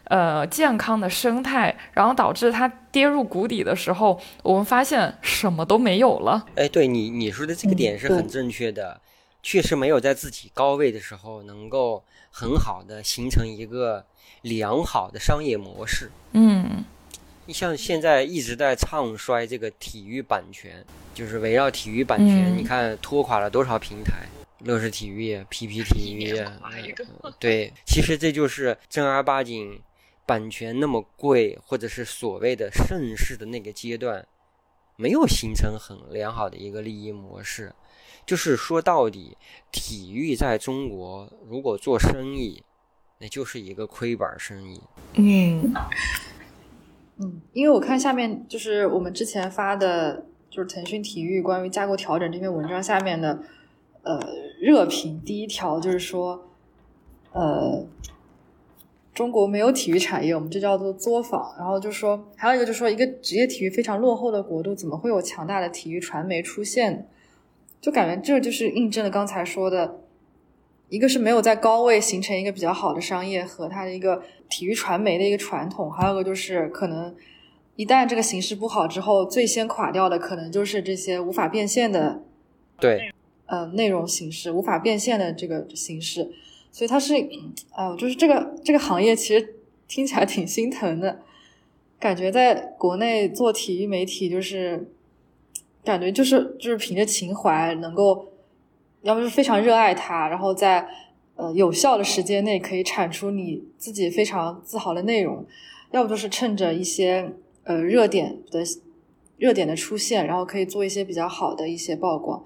[0.09, 6.45] 呃健康的生态，然后导致它跌入谷底的时候，我们发现什么都没有了。
[6.55, 8.99] 哎，对你你说的这个点是很正确的。
[9.43, 14.05] 确实没有在自己高位的时候，能够很好的形成一个
[14.41, 16.11] 良好的商业模式。
[16.33, 16.85] 嗯，
[17.45, 24.27] 你像现在一直在唱衰这个体育版权，就是围绕体育版权，你看拖垮了多少平台，
[24.59, 26.45] 乐视体育、PP 体育，
[27.39, 29.81] 对，其实这就是正儿八经
[30.25, 34.25] 版权那么贵，或者是所谓的盛世的那个阶段。
[34.97, 37.73] 没有形成很良好的一个利益模式。
[38.31, 39.35] 就是说到底，
[39.73, 42.63] 体育在中国如果做生意，
[43.19, 44.81] 那就是一个亏本生意。
[45.15, 45.73] 嗯
[47.17, 53.43] 嗯，因为我看下面就是我们之前发的，就是腾讯体育关于架构调整这篇文章下面的
[54.03, 54.17] 呃
[54.61, 56.47] 热评，第一条就是说，
[57.33, 57.85] 呃。
[59.13, 61.53] 中国没有体育产业，我们这叫做作坊。
[61.57, 67.09] 然后就说，还有一个就说，一个职业体育非常落后的国度，怎么会有强大的体育传媒出现？
[67.81, 69.99] 就感觉这就是印证了刚才说的，
[70.89, 77.15] 一个是没有在高位形成一个比较好的商业和它的一个体育传媒的一个传统，还有个就是可能
[77.75, 82.21] 一旦这个形势不好之后，最先垮掉的可能就是这些无法变现的，
[82.79, 83.11] 对，
[83.47, 86.31] 呃，内容形式无法变现的这个形式。
[86.71, 87.15] 所以它是，
[87.75, 89.55] 呃，就是这个这个行业其实
[89.87, 91.19] 听起来挺心疼的，
[91.99, 94.87] 感觉在国内做体育媒体就是
[95.83, 98.27] 感觉就是就是凭着情怀能够，
[99.01, 100.87] 要么是非常热爱它，然后在
[101.35, 105.45] 呃有效的时间内可以产出你自己非常自豪的内容，
[105.91, 108.63] 要不就是趁着一些呃热点的
[109.37, 112.43] 热点的出现，然后可以做一些比较好的一些曝光，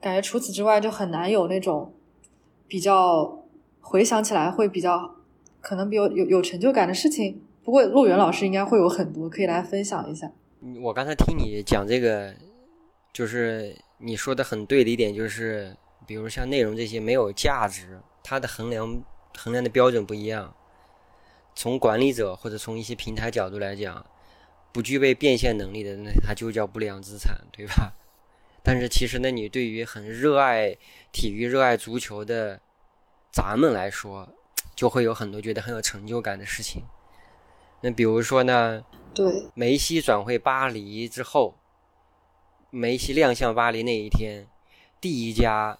[0.00, 1.92] 感觉除此之外就很难有那种
[2.66, 3.44] 比较。
[3.80, 5.14] 回想起来会比较
[5.62, 10.30] 可能比较有有成就感的事情，不过陆源老师应该会有很多可以来分享一下。
[10.82, 12.34] 我刚才听你讲这个，
[13.18, 15.76] 就是你说的很对的一点，就是
[16.06, 19.02] 比如像内容这些没有价值，它的衡量
[19.36, 20.54] 衡量的标准不一样。
[21.56, 24.06] 从管理者或者从一些平台角度来讲，
[24.70, 27.92] 不具备变现能力的，那它就叫不良资产，对吧？
[28.62, 30.76] 但是其实呢，你对于很热爱
[31.10, 32.60] 体育、热爱足球的。
[33.32, 34.28] 咱们来说，
[34.76, 36.84] 就会有很多觉得很有成就感的事情。
[37.80, 41.57] 那比如说呢，对梅西转会巴黎之后，
[42.70, 44.46] 梅西亮相巴黎那一天，
[45.00, 45.78] 第一家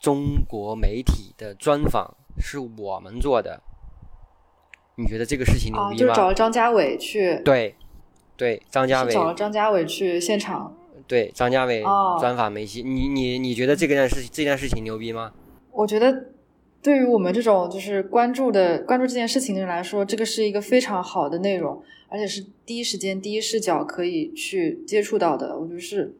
[0.00, 3.62] 中国媒体的专访是我们做的。
[4.96, 5.96] 你觉得这个事情牛逼吗？
[5.96, 7.40] 就是找了张家伟去。
[7.44, 7.76] 对，
[8.36, 10.76] 对，张家伟找了张家伟去现场。
[11.06, 11.82] 对，张家伟
[12.18, 12.82] 专访梅西。
[12.82, 15.32] 你你你觉得这个件事情这件事情牛逼吗？
[15.70, 16.26] 我觉得。
[16.82, 21.80] 对于我们这种就是关注的关注这件事情的人来说，这个是一个非常好的内容，
[22.12, 25.58] 而且是第一时间、第一视角可以去接触到的。
[25.58, 26.14] 我觉得是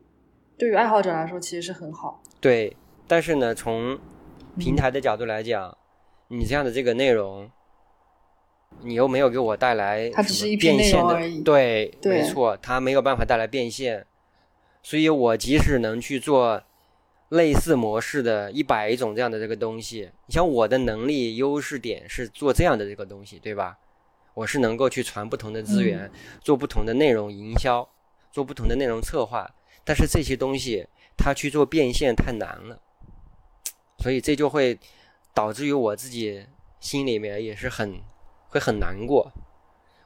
[0.56, 2.22] 对于爱好者来说，其实是很好。
[2.40, 2.74] 对，
[3.06, 3.98] 但是呢，从
[4.58, 5.76] 平台的角度来讲，
[6.28, 7.50] 你这样的这个内容，
[8.82, 11.42] 你又没有给我带来它只是一篇内容而已。
[11.42, 14.06] 对，没错，它没有办法带来变现，
[14.82, 16.62] 所以我即使能去做。
[17.32, 23.78] 类似模式的一百种这样的这个东西，你像我的能力优势点是做这样的这个东西，对吧？
[24.34, 27.88] 我是能够去传不同的资源，做不同的内容营销，
[28.30, 29.54] 做不同的内容策划。
[29.84, 32.80] 但是这些东西它去做变现太难了，
[33.98, 34.78] 所以这就会
[35.34, 36.46] 导致于我自己
[36.80, 38.00] 心里面也是很
[38.48, 39.32] 会很难过。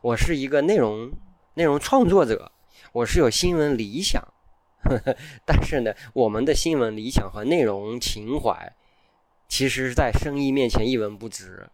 [0.00, 1.12] 我是一个内容
[1.54, 2.52] 内容创作者，
[2.92, 4.22] 我是有新闻理想。
[5.44, 8.72] 但是呢，我们的新闻理想和内容情怀，
[9.48, 11.68] 其实，在生意面前一文不值。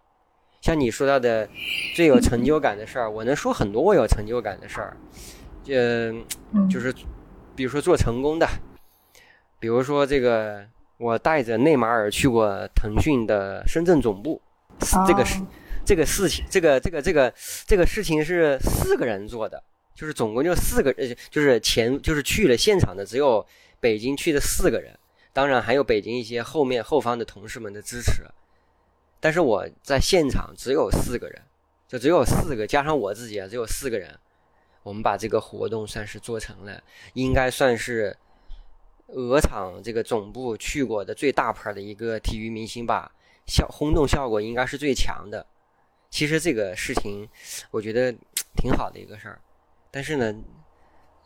[0.62, 1.46] 像你说到的
[1.94, 4.96] 最有成就感的事儿，我能说很多我有成就感的事儿，
[5.66, 6.14] 呃，
[6.70, 6.94] 就是
[7.54, 8.48] 比如说做成功的，
[9.58, 10.64] 比如说这个，
[10.98, 14.40] 我带着内马尔去过腾讯的深圳总部，
[15.06, 15.42] 这个是
[15.84, 17.34] 这个事情，这个这个这个
[17.66, 19.62] 这个事情是四个人做的。
[19.94, 23.46] 就是总共就四个，呃，就是前就是去了现场的只有
[23.78, 24.98] 北京去的四个人，
[25.34, 28.22] 当然还有北京一些后面后方的同事们的支持，
[29.22, 31.40] 但是我在现场只有四个人，
[31.86, 34.18] 就只有四个，加上我自己啊，只有四个人，
[34.82, 36.82] 我们把这个活动算是做成了，
[37.14, 38.16] 应该算是
[39.06, 43.12] 鹅厂这个总部去过的最大牌的一个体育明星吧，
[43.46, 45.46] 效轰动效果应该是最强的。
[46.10, 47.28] 其实这个事情，
[47.70, 48.12] 我觉得
[48.56, 49.40] 挺好的一个事儿。
[49.92, 50.34] 但是呢，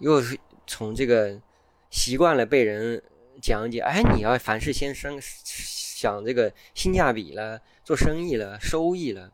[0.01, 1.41] 又是从这个
[1.89, 3.03] 习惯了被人
[3.41, 9.31] 讲解，哎，你要凡事先生想这个性价比了，做生意了，收益了，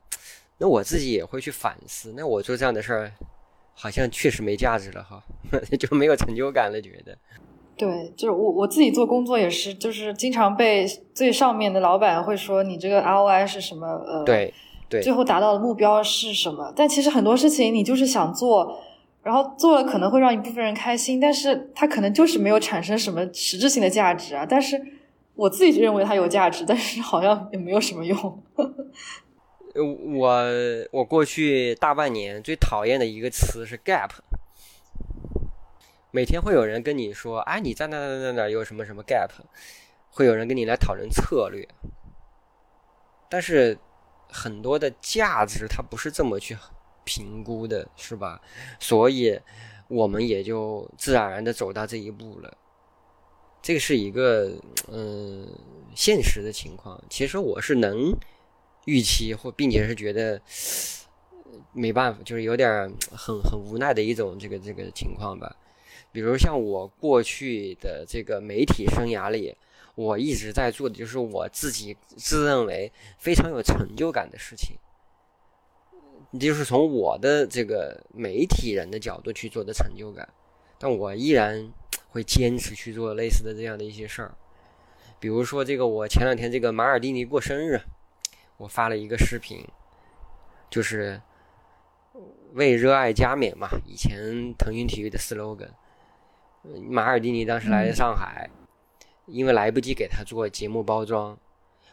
[0.59, 2.13] 那我自己也会去反思。
[2.15, 3.13] 那我做这样的事儿，
[3.75, 5.25] 好像确实没价值了哈，
[5.81, 7.17] 就没有成就感了，觉得。
[7.75, 13.87] 对，就是我我自己做工作也是，就是经常被最上面的老板会说你这个 ROI 是什么？
[13.87, 14.53] 呃，对
[14.91, 16.71] 对，最后达到的目标是什么？
[16.77, 18.79] 但其实很多事情你就是想做。
[19.25, 24.45] 然后做了可能会让一部分人开心，但是他可能就是没有产生什么实质性的价值啊。
[24.45, 24.77] 但是
[25.35, 28.43] 我自己认为它有价值，但是好像也没有什么用。
[29.75, 30.45] 我
[30.91, 34.11] 我过去大半年最讨厌的一个词是 gap。
[36.11, 39.31] 每天会有人跟你说，哎，你在那那那哪有什么什么 gap，
[40.11, 41.67] 会有人跟你来讨论策略。
[43.31, 43.79] 但是
[44.29, 46.55] 很多的价值它不是这么去
[47.05, 48.43] 评估的，是吧？
[48.79, 49.41] 所以
[49.89, 52.59] 我们也就自然而然的走到这一步了。
[53.63, 54.53] 这个是一个
[54.91, 55.49] 嗯
[55.95, 57.03] 现实的情况。
[57.09, 58.13] 其实我是能
[58.85, 60.43] 预期或并且是觉得
[61.73, 65.57] 没办法，就是有点很很无奈的一种这个这个情况吧。
[66.11, 69.57] 比如像我过去的这个媒体生涯里。
[69.95, 74.75] 我一直在做的就是我自己自认为非常有成就感的事情，
[76.41, 80.27] 就是从我的这个媒体人的角度去做的成就感，
[80.83, 81.73] 但我依然
[82.09, 84.35] 会坚持去做类似的这样的一些事儿。
[85.21, 87.81] 比如说，这个我前两天这个马尔蒂尼过生日，
[88.57, 89.65] 我发了一个视频，
[90.69, 91.23] 就是
[92.55, 95.71] 为热爱加冕嘛，以前腾讯体育的 slogan。
[96.91, 98.51] 马尔蒂尼当时来上海。
[99.27, 101.39] 因为来不及给他做节目包装，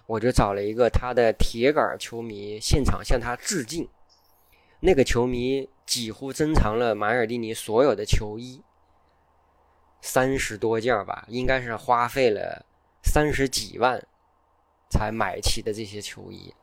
[0.08, 3.88] 我就找了一个他的铁杆球迷现场向他致敬。
[4.80, 8.64] 那个球迷几乎珍藏了马尔蒂尼所有的球衣，
[10.02, 12.66] 三十多件吧，应该是花费了
[13.04, 14.02] 三十几万
[14.90, 16.54] 才买齐的这些球衣。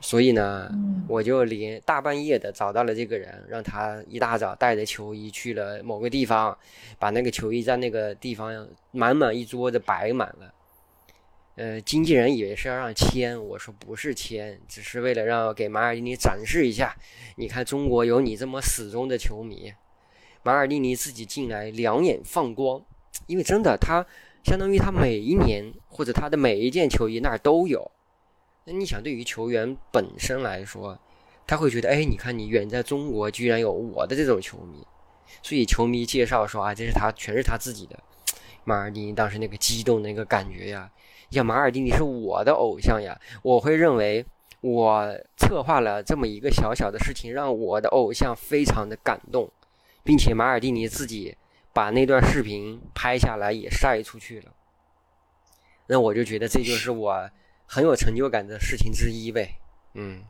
[0.00, 0.70] 所以呢，
[1.08, 6.58] 我就连大半夜的找到了这个人，让他一大早带着球衣去了某个地方，
[6.98, 10.52] 把那个球衣在那个地方满满一桌子摆满了。
[11.56, 16.94] 呃，经纪人以为是要让签，我说不是签，只是为了让给马尔蒂尼展示一下，
[17.36, 19.72] 你看中国有你这么死忠的球迷。
[20.44, 22.80] 马尔蒂尼自己进来两眼放光，
[23.26, 24.04] 因为真的他
[24.44, 27.90] 相当于他每一年或者他的每一件球衣那儿都有。
[28.66, 30.98] 那你想，对于球员本身来说，
[31.46, 34.86] 他会觉得，哎，你看你远在中国，居然有我的这种球迷，
[35.42, 37.98] 所以球迷介绍说啊，这是他，全是他自己的。
[38.64, 40.90] 马尔蒂尼当时那个激动那个感觉呀，
[41.30, 44.24] 呀，马尔蒂尼是我的偶像呀，我会认为
[44.60, 49.50] 我策划了这么一个小小的事情，让我的偶像非常的感动，
[50.04, 51.36] 并且马尔蒂尼自己
[51.72, 54.52] 把那段视频拍下来也晒出去了。
[55.88, 57.30] 那我就觉得这就是我。
[57.66, 59.56] 很有成就感的事情之一呗，
[59.94, 60.22] 嗯，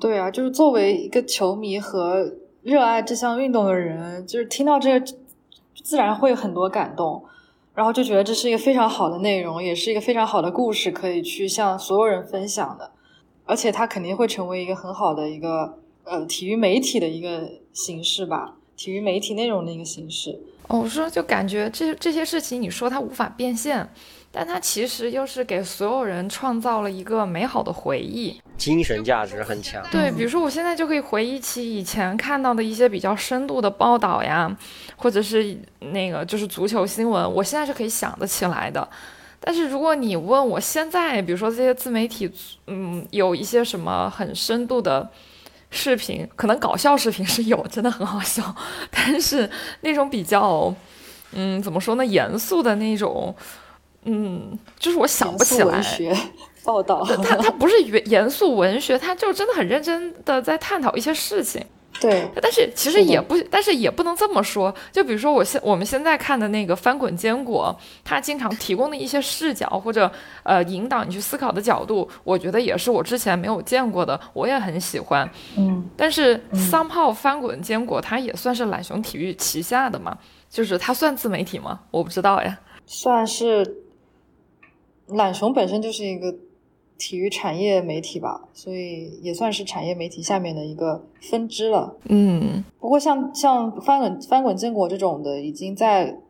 [0.00, 5.06] 对啊，就是作为一个球迷和热爱这项运动的人，就是听到这个，
[5.84, 7.22] 自然会很多感动，
[7.74, 12.90] 然后就觉得这是一个非常好的内容，也是一个非常好的故事，可以去向所有人分享的，
[13.44, 20.38] 而且它肯定会成为一个很好的一个呃体育媒体的一个形式吧，体育媒体内容的一个形式。
[20.68, 23.88] 哦，我说就感觉这这些事情，你说它无法变现。
[24.36, 29.80] 但它其实又是给所有人创造了一个美好的回忆，精神价值很强。
[29.92, 34.58] 对，比如说我现在就可以回忆起以前看到的一些比较深度的报道呀，
[34.96, 35.56] 或者是
[35.92, 38.88] 那个就是足球新闻，我现在是可以想得起来的。
[39.38, 42.28] 但是如果你问我现在，比如说这些自媒体，
[42.66, 45.08] 嗯，有一些什么很深度的
[45.74, 48.54] 视频，可能搞笑视频是有，真的很好笑。
[48.90, 49.50] 但是
[49.80, 50.74] 那种比较，
[51.32, 53.34] 嗯，怎么说呢，严肃的那种。
[54.06, 55.82] 嗯，就是我想不起来。
[56.62, 61.64] 报道，他他不是严严肃文学，他就真的很认真的在探讨一些事情。
[62.00, 64.74] 对，但是其实也不，但是也不能这么说。
[64.92, 70.10] 就比如说我现我们现在看的那个翻滚坚果，它经常提供的一些视角或者
[70.42, 75.28] 呃引导你去思考的角度，我觉得也是我之前没有见过的，我也很喜欢。
[75.56, 80.18] 嗯，但是三炮翻滚坚果，它也算是懒熊体育旗下的嘛？
[80.50, 81.80] 就是它算自媒体吗？
[81.90, 82.58] 我不知道呀。
[82.86, 83.80] 算是。
[85.08, 86.34] 懒熊本身就是一个
[86.96, 91.96] 体育产业媒体吧，所以也算是产业媒体下面的一个分支了。
[92.08, 96.20] 嗯，不过像像翻滚翻滚坚果这种的，已经在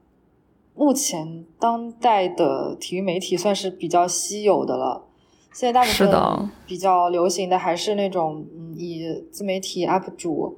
[0.74, 5.04] 目前当代的体育媒体算是比较稀有的了。
[5.52, 10.56] 现在大部分比较流行的还是那种嗯，以自媒体 UP 主，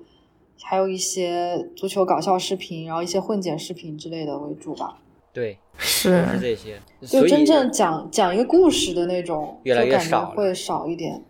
[0.63, 4.99] 还有一些足球搞笑视频，然后一些混剪视频之类的为主吧。
[5.37, 11.22] 对，是是这些，就真正讲讲一个故事的那种，越来越少，会少一点。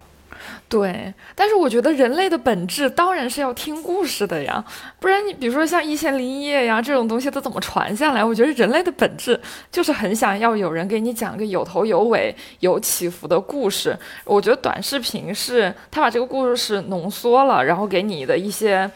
[0.69, 4.65] 对，但是我觉得人类的本质当然是要听故事的呀，
[5.01, 8.23] 不然你比如说像《一千零一夜》呀这种东西它怎么传下来？
[8.23, 9.41] 我觉得人类的本质
[9.73, 13.99] 就是很想要有人给你讲个有头有尾、有起伏的故事。
[14.25, 18.89] 我觉得短视频是它把这个故事浓缩了，然后给你的一些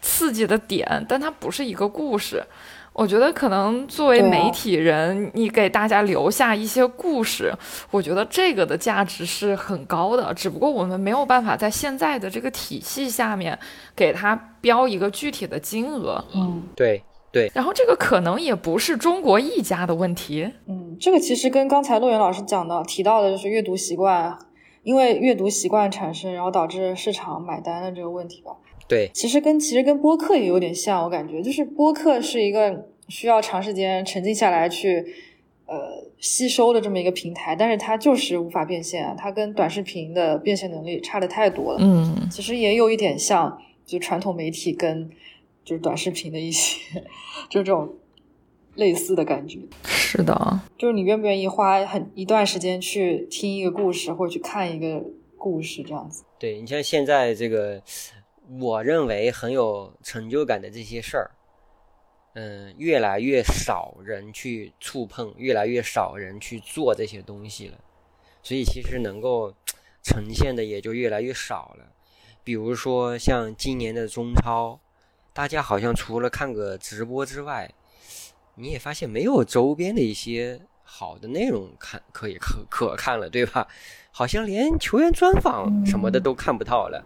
[0.00, 2.44] 刺激的点，但它不是一个故事。
[2.92, 7.52] 我觉得可能作为媒体人，你给大家留下一些故事，
[7.90, 10.32] 我觉得这个的价值是很高的。
[10.34, 13.58] 只不过我们没有办法在现在的这个体系下面
[13.96, 16.22] 给他标一个具体的金额。
[16.34, 20.52] 嗯，对，对，然后这个可能也不是中国一家的问题。
[20.68, 24.38] 嗯，这个其实跟刚才陆源老师讲的提到的就是阅读习惯，
[24.82, 28.52] 因为阅读习惯产生，然后导致市场买单的这个问题吧。
[28.88, 35.14] 对，其实跟其实跟播客也有点像，我感觉就是播客是一个需要长时间沉浸下来去
[35.66, 41.78] 呃吸收的这么一个平台，但是它就是无法变现，它跟短视频的变现能力差的太多了。
[41.80, 45.08] 嗯，其实也有一点像，就传统媒体跟
[45.64, 47.00] 就是短视频的一些
[47.48, 47.94] 就这种
[48.74, 49.58] 类似的感觉。
[49.84, 55.02] 是的，就是你愿不愿意花很一段时间去听一个故事，或者去看一个
[55.38, 56.24] 故事这样子？
[56.38, 57.80] 对你像现在这个。
[58.48, 61.30] 我认为很有成就感的这些事儿，
[62.34, 67.78] 嗯，越来越少人去触碰，越来越少人去做这些东西了，
[68.42, 69.54] 所以其实能够
[70.02, 71.92] 呈现的也就越来越少了。
[72.42, 74.80] 比如说像今年的中超，
[75.32, 77.72] 大家好像除了看个直播之外，
[78.56, 83.68] 你也发现没有周边的一些好的内容看可以可可看了，对吧？
[84.10, 87.02] 好像连球员专访什么的都看不到了。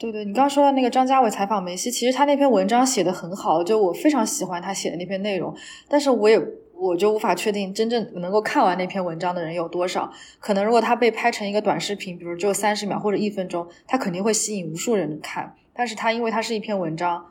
[0.00, 5.54] 对对，你刚刚说的那个张家伟采访梅西，其实他那篇文章写的很好，就我非常喜欢他写的那篇内容，
[5.88, 6.40] 但是我也
[6.74, 10.10] 我就无法确定真正能够看完那篇文章的人有多少。
[10.38, 15.54] 可能如果他被拍成一个短视频，比如只有三十秒或者一分钟，他肯定会吸引无数人看。
[15.74, 17.26] 但是他因为他是一篇文章，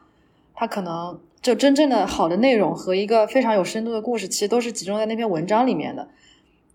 [0.54, 6.08] 他可能就真正的好的内容和一个非常有深度的故事，其实都是集中在那篇文章里面的。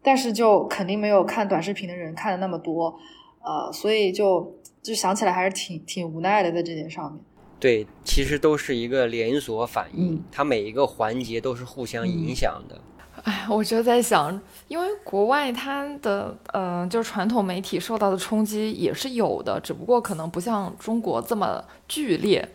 [0.02, 2.98] 但是就肯定没有看短视频的人看的那么多，
[3.44, 4.52] 呃，所以就。
[4.84, 7.20] 就想起来还是挺挺无奈的，在这点上面。
[7.58, 12.78] 对，其实都是一个连锁反应，它每一个环节都是互相影响的。
[13.22, 22.46] 哎，我就在想，因为国外它的呃，就是传统媒体受到的冲击也是有的，只不过可能不像中国这么剧烈。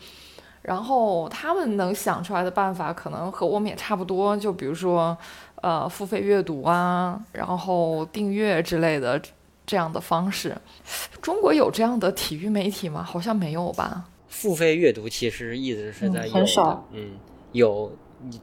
[0.61, 5.17] 然后他们能想出来的办法，可能和我们也差不多，就比如说
[5.63, 9.19] 呃，付费阅读啊，然后订阅之类的。
[9.69, 10.57] 这样的方式，
[11.21, 13.03] 中国有这样的体育媒体吗？
[13.03, 14.09] 好像没有吧。
[14.27, 17.11] 付费阅读其实一直是在有很少，嗯，
[17.51, 17.91] 有，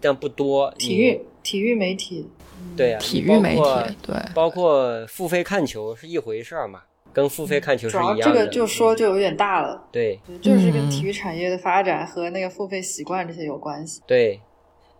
[0.00, 0.72] 但不多。
[0.78, 2.30] 体育体育媒体，
[2.76, 8.22] 对啊，体育媒体，对，包括付费看球是一回事儿嘛，跟付费看球是一样的。
[8.22, 9.88] 这个就说就有点大了。
[9.90, 14.00] 对，就是跟体育产业的发展和那个付费习惯这些有关系。
[14.06, 14.40] 对，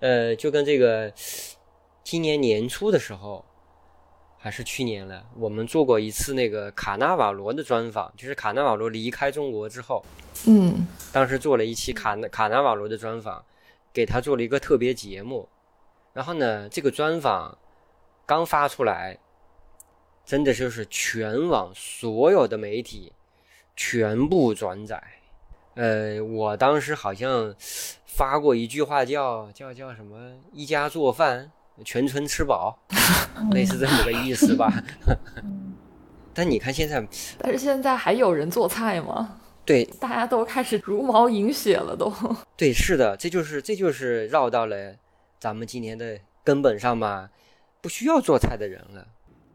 [0.01, 1.13] 呃，就跟这个
[2.03, 3.45] 今年年初的时候。
[4.47, 10.05] 还是去年了，我们做过一次那个卡纳瓦罗的专访，就是卡纳瓦罗离开中国之后，
[10.47, 13.45] 嗯，当时做了一期卡纳卡纳瓦罗的专访，
[13.93, 15.49] 给他做了一个特别节目。
[16.13, 17.59] 然后呢，这个专访
[18.25, 19.19] 刚发出来，
[20.25, 23.13] 真的就是全网所有的媒体
[23.75, 25.03] 全部转载。
[25.75, 27.53] 呃，我当时好像
[28.05, 31.51] 发过一句话，叫叫叫什么“一家做饭”。
[31.85, 32.79] 全村吃饱，
[33.53, 34.73] 类似这么个意思吧。
[36.35, 37.07] 但你看现在，
[37.39, 39.41] 但是现在还有人做菜吗？
[39.65, 42.13] 对，大家都开始茹毛饮血了，都。
[42.57, 44.95] 对，是的，这就是这就是绕到了
[45.41, 47.31] 咱们今年的根本上嘛，
[47.81, 49.09] 不需要做菜的人了。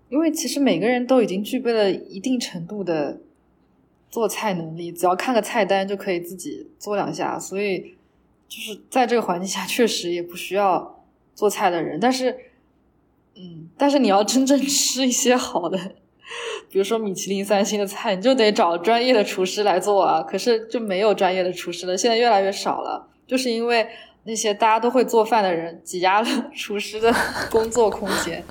[0.09, 3.21] 因为其实每个人都已经具备了一定程度的
[4.09, 7.95] 做菜能力，只要看个菜单就可以自己做两下，所以
[8.49, 11.00] 就是在这个环境下，确实也不需要。
[11.33, 12.35] 做菜的人，但是，
[13.35, 15.77] 嗯，但是你要真正吃一些好的，
[16.69, 20.21] 比如说米其林三星的菜，你就得找专业的厨师来做啊。
[20.21, 23.87] 可是就没有专业的厨师了，现在越来越少了，就是因为
[24.23, 27.13] 那些大家都会做饭的人挤压了 厨师的
[27.49, 28.43] 工作空间。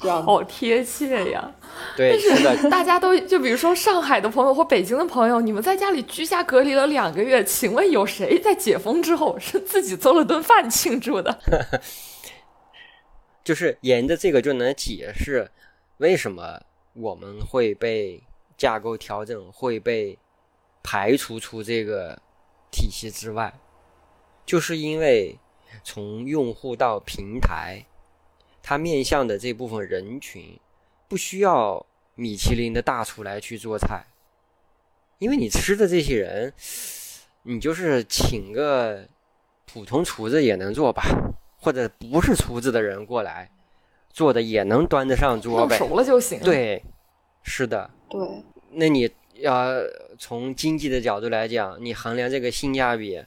[0.00, 1.50] 这样好贴切呀！
[1.96, 11.38] 对，是的，大家都就比如说上海的朋友或北京的朋友，你们在家里居家隔离了两个月，请问有谁在解封之后是自己做了顿饭庆祝的？
[13.44, 15.50] 就是沿着这个就能解释
[15.98, 16.60] 为什么
[16.94, 18.22] 我们会被
[18.56, 20.18] 架构调整，会被
[20.82, 22.18] 排除出这个
[22.70, 23.52] 体系之外，
[24.46, 25.38] 就是因为
[25.82, 27.84] 从用户到平台。
[28.66, 30.58] 他面向的这部分人群，
[31.06, 31.84] 不需要
[32.14, 34.06] 米其林的大厨来去做菜，
[35.18, 36.50] 因为你吃的这些人，
[37.42, 39.06] 你就是请个
[39.66, 41.04] 普通厨子也能做吧，
[41.58, 43.50] 或者不是厨子的人过来
[44.08, 45.76] 做的也能端得上桌呗。
[45.76, 46.40] 熟了就行。
[46.40, 46.82] 对，
[47.42, 47.90] 是的。
[48.08, 48.20] 对。
[48.70, 49.74] 那你要
[50.18, 53.22] 从经济的角度来讲，你衡量这个性价比，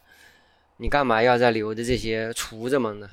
[0.77, 3.07] 你干嘛要再留着这些厨子们呢？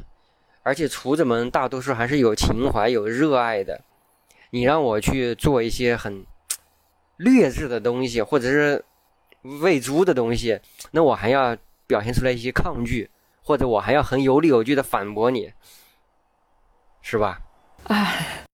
[0.64, 3.82] 而且厨子们大多数还是有情怀、有热爱的。
[4.50, 6.24] 你让我去做一些很
[7.18, 8.84] 劣质的东西，或者是
[9.60, 10.60] 喂猪的东西，
[10.90, 11.56] 那我还要
[11.86, 13.10] 表现出来一些抗拒，
[13.42, 15.52] 或者我还要很有理有据的反驳你，
[17.02, 17.40] 是吧？
[17.84, 18.44] 唉，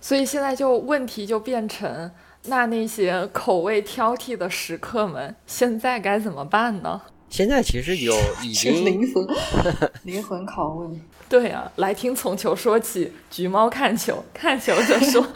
[0.00, 2.10] 所以现在就问题就变成，
[2.44, 7.02] 那那些口味挑剔的食客们，现在该怎么办呢？
[7.28, 9.26] 现在其实有 已经灵魂
[10.04, 11.00] 灵魂拷问。
[11.28, 15.26] 对啊，来听从球说起，橘猫看球， 看球就说。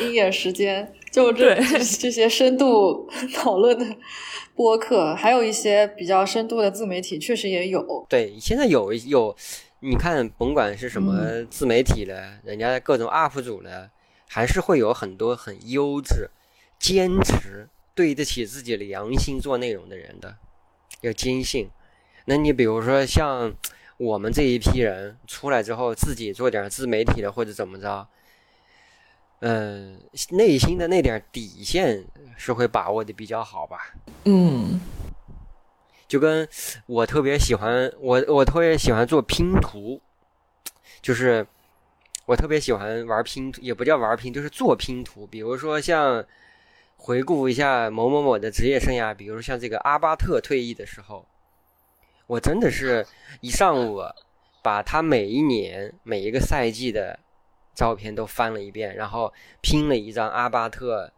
[0.00, 1.54] 鹰眼时间就这
[2.00, 3.96] 这些深度讨论的
[4.54, 8.04] 播客，还有一些比较深度的自媒体，确实也有。
[8.08, 9.34] 对，现在有有，
[9.80, 13.88] 你看，甭管是什么自媒体了，人家各种 UP 主了，
[14.28, 16.28] 还是会有很多很优质、
[16.78, 20.36] 坚持、对得起自己良心做内容的人的，
[21.00, 21.68] 要坚信。
[22.26, 23.54] 那你比如说像
[23.96, 28.08] 我们这一批人出来之后，自己做点自媒体的，或者怎么着？
[29.40, 32.02] 嗯，内心的那点底线
[32.36, 33.94] 是会把握的比较好吧？
[34.24, 34.80] 嗯，
[36.08, 36.48] 就跟
[36.86, 40.00] 我特别喜欢我，我特别喜欢做拼图，
[41.02, 41.46] 就是
[42.24, 45.26] 我特别喜欢玩拼图，也不叫玩拼，就是做拼图。
[45.26, 46.24] 比如说像
[47.04, 51.26] 回顾一下某某某的职业生涯，比如像这个阿巴特退役的时候，
[52.26, 53.06] 我真的是
[53.42, 54.00] 一上午
[54.62, 57.20] 把他每一年每一个赛季的。
[57.74, 61.12] 照片都翻了一遍，然后拼了一张阿巴特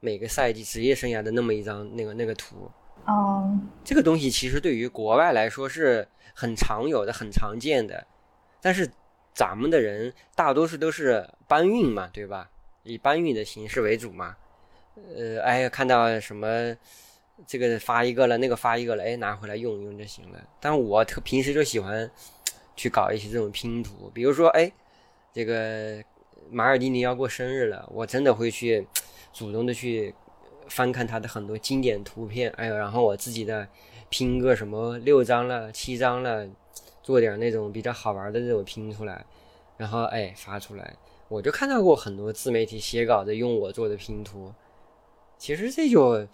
[0.00, 2.68] 每个赛季职业生涯的那么一张那个那个图。
[3.06, 8.04] 哦，这个东西其实对于国外来说是很常有的、很常见的，
[8.60, 8.90] 但是
[9.32, 12.50] 咱们的人大多数都是搬运嘛，对吧？
[12.82, 14.36] 以搬运的形式为主嘛。
[14.96, 16.76] 呃，哎，看到什么
[17.46, 20.42] 这个发一个了，那个发一个了，哎，拿回来用用就行了。
[20.60, 22.10] 但我特平时就喜欢
[22.76, 24.72] 去搞一些这种拼图，比如说，哎。
[25.34, 26.04] 这个
[26.50, 28.86] 马尔蒂尼要过生日了，我真的会去
[29.32, 30.14] 主动的去
[30.68, 33.66] 翻看他的很多经典图片，哎呦，然后我自己的
[34.10, 36.46] 拼个什么六张了、七张了，
[37.02, 39.24] 做点那种比较好玩的这种拼出来，
[39.78, 40.94] 然后哎发出来。
[41.28, 44.52] 我就看到过很多自媒体写稿子用我做的拼图，
[45.42, 46.24] 其实这就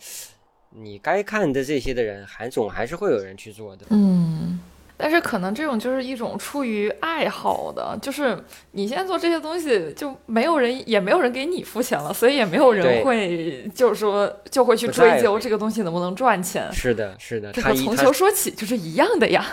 [0.76, 4.60] 你该看的这些的人，还总还是会有人去做的，嗯。
[4.98, 8.36] 但是可能这种就是一种出于爱好的，就是
[8.72, 16.70] 你现在做这些东西，就没有人也没有人给你付钱了，所以也没有人会就是说就会去追究这个东西能不能赚钱。
[16.70, 19.46] 是的，是的，这和从球说起就是一样的呀。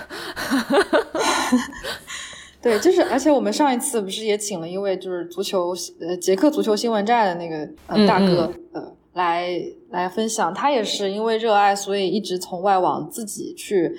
[2.61, 9.59] 对，就是而且我们上一次不是也请了一位就是足球呃捷克足球新闻站的那个呃大哥呃来
[9.89, 13.95] 来分享，他也是因为热爱，所以一直从外网自己去。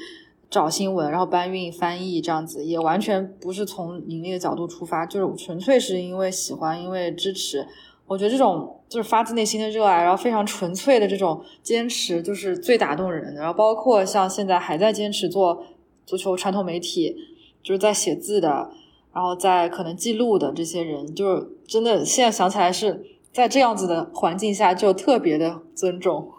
[0.49, 7.67] 找新闻，然后搬运、翻译这样子，也完全不是从盈利的角度出发，就是纯粹是因为喜欢，因为支持。
[8.07, 13.41] 我觉得这种就是发自内心的热爱，然后非常纯粹的这种坚持，就是最打动人的。
[13.41, 15.65] 然后包括像现在还在坚持做
[16.07, 17.17] 足球传统媒体，
[17.61, 18.71] 就是在写字的，
[19.13, 23.05] 然后在可能记录的这些人，就是真的现在想起来是
[23.37, 26.33] 在这样子的环境下，就特别的尊重。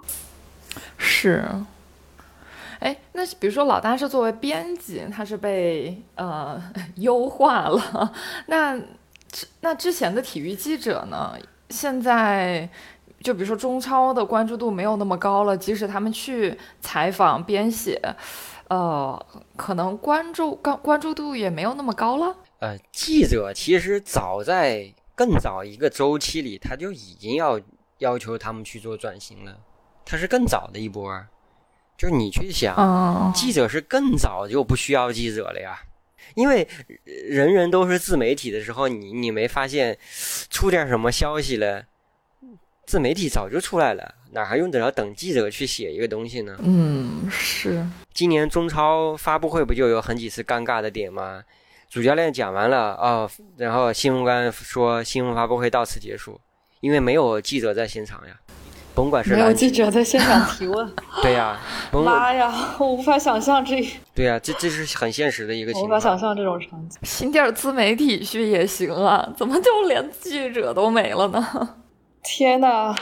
[0.98, 1.46] 是。
[2.80, 6.60] 哎，那比如说老大是作为编辑，他是被呃
[6.96, 8.12] 优化了。
[8.48, 8.82] 那
[9.62, 11.34] 那之前的体育记者呢？
[11.70, 12.68] 现在
[13.22, 18.02] 就比如说中超的关注度没有那么高了，即使他们去采访编写，
[18.70, 19.24] 呃，
[19.56, 22.36] 可能关注关关注度也没有那么高了。
[22.58, 27.60] 呃，记者其实早在更早一个周期里，他就已经要
[27.98, 29.58] 要求他们去做转型了，
[30.06, 31.26] 他是更早的一波。
[31.98, 35.80] 就是你去想，记者是更早就不需要记者了呀，
[36.36, 36.68] 因为
[37.04, 39.98] 人人都是自媒体的时候，你你没发现
[40.52, 41.86] 出点什么消息了，
[42.86, 46.56] 自媒体早就出来了，哪还用得着等记者去写一个东西呢？
[46.62, 47.84] 嗯，是。
[48.14, 51.44] 今年中超发布会不就有很几次尴尬的点吗？
[51.90, 56.40] 主教练讲完了哦，然后新闻官说新闻发布会到此结束，
[56.82, 58.34] 因为没有记者在现场呀。
[58.94, 61.56] 甭管是没有记者在现场提问， 对呀，
[61.94, 63.88] 妈呀，我无法想象这。
[64.16, 65.88] 对呀，这这是很现实的一个情况。
[65.88, 67.00] 无法想象这种场景。
[67.04, 71.76] 新点自媒体去也行啊，怎么就连记者都没了呢？
[72.24, 72.96] 天呐，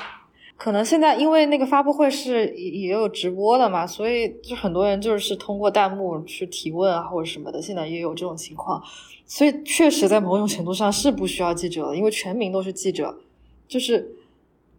[0.57, 7.61] 可能现在因为那个发布会是也有直播的嘛，所以就很多人就是通过弹幕去提问啊或者什么的。
[7.61, 8.81] 现在也有这种情况，
[9.25, 13.17] 所以确实在某种程度上是不需要记者了，因为全民都是记者，
[13.67, 14.15] 就是。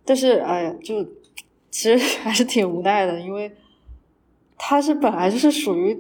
[0.09, 1.05] 但是，哎呀，就
[1.69, 3.51] 其实还是挺无奈的，因为
[4.57, 5.99] 他是本来就是属于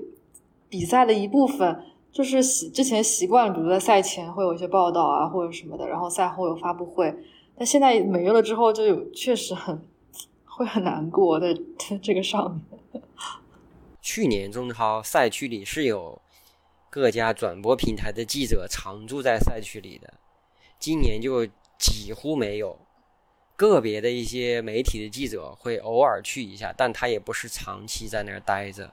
[0.68, 7.12] 比赛的一部分，就是习之前习惯了，比如在赛前会有一些报道啊或者什么的，然后赛后有发布会，
[7.57, 9.80] 但现在没了之后，就有确实很
[10.44, 11.57] 会很难过在
[12.02, 13.02] 这个上面。
[14.00, 16.20] 去年中超赛区里是有
[16.90, 20.14] 各家转播平台的记者常驻在赛区里的，
[20.78, 21.46] 今年就
[21.78, 22.78] 几乎没有。
[23.57, 28.92] 个别的一些媒体的记者会偶尔去一下，但他也不是长期在那儿待着，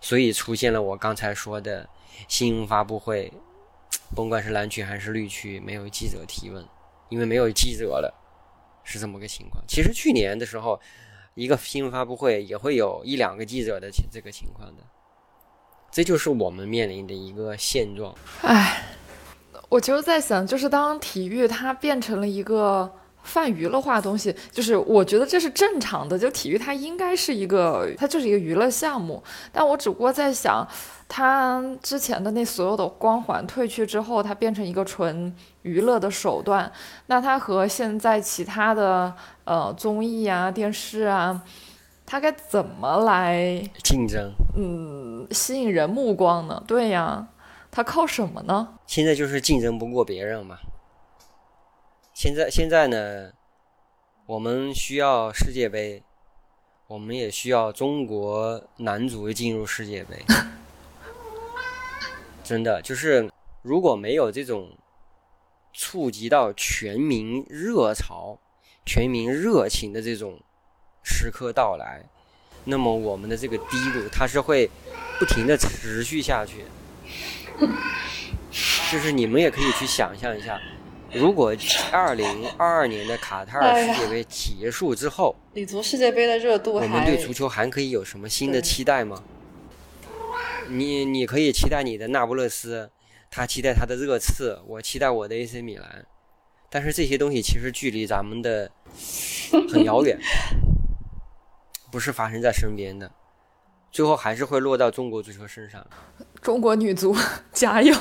[0.00, 1.88] 所以出现了我刚才说的
[2.28, 3.32] 新闻发布会，
[4.14, 6.64] 甭管是蓝区还是绿区，没有记者提问，
[7.08, 8.14] 因为没有记者了，
[8.84, 9.62] 是这么个情况。
[9.66, 10.80] 其实去年的时候，
[11.34, 14.82] 一个新闻发布会也会有一两个记者的这个情况的，
[15.90, 18.14] 这就是我们面临的一个现状。
[18.42, 18.82] 唉，
[19.68, 22.92] 我就在想，就是当体育它变成了一个。
[23.26, 26.16] 泛娱乐化东西，就是我觉得这是正常的。
[26.16, 29.20] 就体育，它应该是一个，它就是一个娱乐项目。
[29.50, 30.64] 但我只不过在想，
[31.08, 36.70] 它之前的那所有的光环褪去之后，它变成一个纯娱乐的手段。
[37.06, 41.42] 那它和现在其他的呃综艺啊、电视啊，
[42.04, 44.32] 它该怎么来竞争？
[44.56, 46.62] 嗯，吸引人目光呢？
[46.66, 47.28] 对呀，
[47.70, 48.76] 它靠什么呢？
[48.86, 50.58] 现在就是竞争不过别人嘛。
[52.12, 53.30] 现在现在呢，
[54.26, 56.02] 我们需要世界杯，
[56.88, 60.24] 我们也需要中国男足进入世界杯。
[62.46, 63.28] 真的，就是
[63.62, 64.70] 如果没有这种
[65.72, 68.38] 触及到全民热潮、
[68.84, 70.38] 全民热情的这种
[71.02, 72.08] 时刻到来，
[72.62, 74.70] 那么我们的这个低谷它是会
[75.18, 76.64] 不停的持续下去。
[78.92, 80.56] 就是你们也可以去想象一下。
[81.12, 81.52] 如果
[81.90, 89.20] 二零二二年的卡塔尔世界杯结束之后，女足世界杯的热度，我们对足球还可以有什么新的期待吗？
[90.68, 92.90] 你你可以期待你的那不勒斯，
[93.30, 96.06] 他期待他的热刺，我期待我的 AC 米兰，
[96.70, 98.70] 但是这些东西其实距离咱们的
[99.70, 100.18] 很遥远，
[101.90, 103.10] 不是发生在身边的，
[103.90, 105.86] 最后还是会落到中国足球身上。
[106.40, 107.14] 中国女足
[107.52, 107.92] 加油！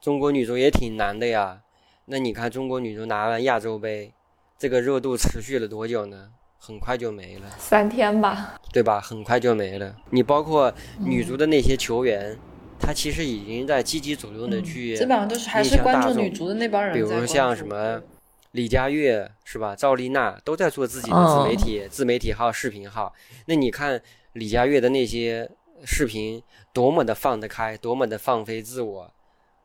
[0.00, 1.62] 中国女足也挺难的呀。
[2.06, 4.14] 那你看，中国女足拿完亚洲杯，
[4.56, 6.30] 这个热度持续了多久呢？
[6.58, 9.00] 很快就没了，三天吧，对吧？
[9.00, 9.96] 很快就没了。
[10.10, 12.36] 你包括女足的那些球员，
[12.78, 16.92] 他其实已经在积极主动的去基本上都是还是关注女足的那帮人。
[16.92, 18.02] 比如像什么
[18.50, 19.74] 李佳悦是吧？
[19.74, 23.14] 赵丽娜都在做自己的自媒体、自媒体号、视频号。
[23.46, 24.02] 那你看
[24.32, 25.50] 李佳悦的那些
[25.84, 26.42] 视频，
[26.72, 29.12] 多么的放得开，多么的放飞自我，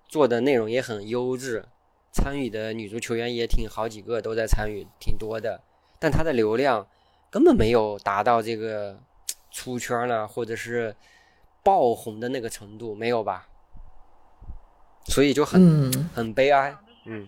[0.07, 1.65] 做的内容也很优质。
[2.11, 5.61] 参与的女足球员也挺好几个，都在参与，挺多的。
[6.03, 6.85] 但它的流量
[7.29, 8.99] 根本没有达到这个
[9.49, 10.93] 出圈了，或者是
[11.63, 13.47] 爆红的那个程度，没有吧？
[15.05, 16.75] 所以就很很悲哀。
[17.05, 17.25] 嗯。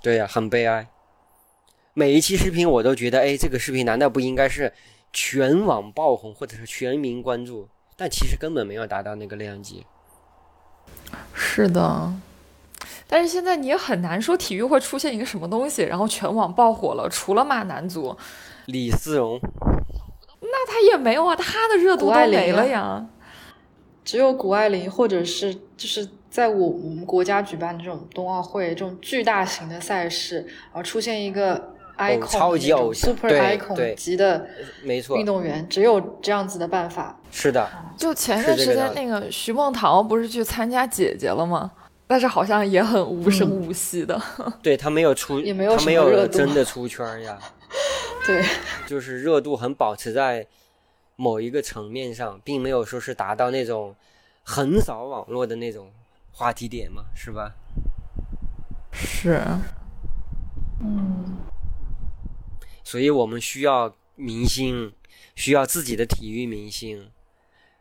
[0.00, 0.88] 对呀，很悲哀。
[1.92, 4.72] 每一期视频我都觉得，哎，这个视频难道不应该是
[5.12, 7.68] 全网爆红，或者是全民关注？
[7.94, 9.84] 但其实根本没有达到那个量级。
[11.34, 12.14] 是的。
[13.12, 17.08] 但是现在你也很难说体育会出现一个什么东西，然后全网爆火了。
[17.10, 18.16] 除了骂男足，
[18.66, 19.36] 李思荣，
[20.40, 23.04] 那他也没有啊，他的热度都没了呀。
[24.04, 34.46] 只有谷爱凌，或者是就是在我我们国家举办的这种冬奥会这种巨大型的赛事，然后出现一个 icon 超级偶像 super icon 级的
[34.84, 37.18] 没错运动员，只有这样子的办法。
[37.32, 41.72] 是的，就前段时间那个徐梦桃不是去参加姐姐了吗？
[42.10, 44.20] 但是好像也很无声无息的，
[44.60, 47.38] 对他没有出，也没有他没有真的出圈呀。
[48.26, 48.44] 对，
[48.84, 50.44] 就是热度很保持在
[51.14, 53.94] 某一个层面上，并没有说是达到那种
[54.42, 55.92] 横扫网络的那种
[56.32, 57.54] 话题点嘛，是吧？
[58.90, 59.40] 是，
[60.80, 61.36] 嗯。
[62.82, 64.92] 所以我们需要明星，
[65.36, 67.08] 需要自己的体育明星，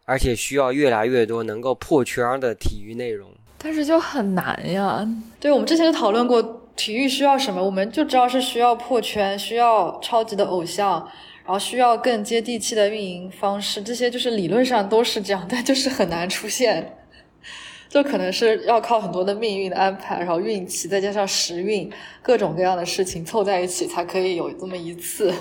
[0.05, 3.33] 而且需要越来越多能够破圈的体育内容。
[3.61, 5.07] 但是就很难呀。
[5.39, 6.41] 对，我们之前就讨论过，
[6.75, 11.05] 体育需要什么，我们就知道是需要破圈，需要超级的偶像，
[11.43, 16.97] 然后需要更接地气的运营方式，这些就是理论上都是这样，但就是很难出现，
[17.89, 21.91] 就可能是要靠很多的命运的安排，然后运气再加上时运，
[22.21, 25.33] 各种各样的事情凑在一起，才可以有这么一次。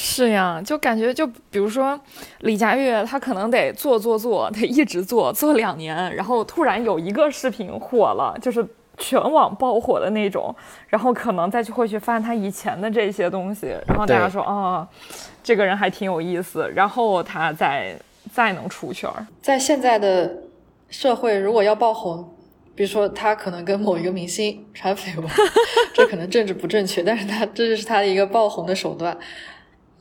[0.00, 1.98] 是呀，就感觉就比如说
[2.42, 8.64] 李佳悦，他可能得做做做，得一直做做两年，然后突然有一个视频火了，就是
[8.96, 10.54] 全网爆火的那种，
[10.86, 14.86] 然后可能再去会去翻他以前的这些东西，然后大家说啊，
[15.42, 17.96] 这个人还挺有意思，然后他再
[18.32, 19.10] 再能出圈。
[19.42, 20.32] 在现在的
[20.88, 22.36] 社会，如果要爆红，
[22.76, 25.28] 比如说他可能跟某一个明星 传绯闻，
[25.92, 29.18] 这可能政治不正确，但是他这就是他的一个爆红的手段。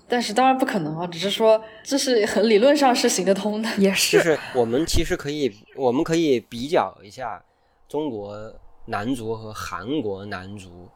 [0.08, 3.70] 但是当然不可能啊，只是说这是很理论上是行得通的。
[3.78, 7.44] 也是，就是是我们其实可以，我们可以比较一下
[7.88, 8.54] 中国
[8.86, 10.88] 男足和韩国男足，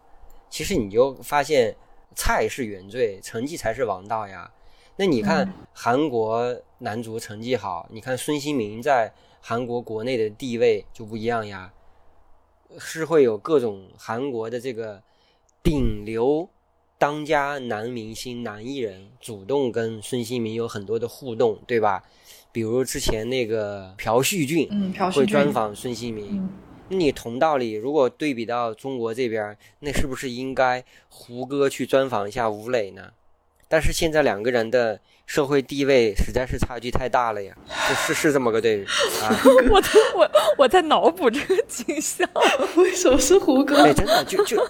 [0.49, 1.75] 其实你就发现
[2.15, 4.51] 菜是原罪，成绩才是王道呀。
[4.95, 11.73] 那你看韩国男足成绩好，你看孙兴民在韩国国内的地位就不一样呀，
[12.77, 15.01] 是会有各种韩国的这个
[15.63, 16.47] 顶流
[17.01, 22.03] 当家男明星、男艺人主动跟孙兴民有很多的互动，对吧？
[22.51, 26.37] 比如之前那个朴叙俊，嗯，朴会叙俊，专访孙兴民。
[26.37, 26.49] 嗯
[26.89, 33.09] 那你同道理，如果对比到中国这边，那是不是应该胡歌去专访一下吴磊呢？
[33.67, 38.85] 但是现在两个人的社会地位实在是差距太大了呀， 是是是这么个对比
[39.23, 39.41] 啊。
[39.71, 42.29] 我在我我在脑补这个景象。
[42.77, 43.81] 为什么是胡歌？
[43.81, 44.61] 哎，真的就就，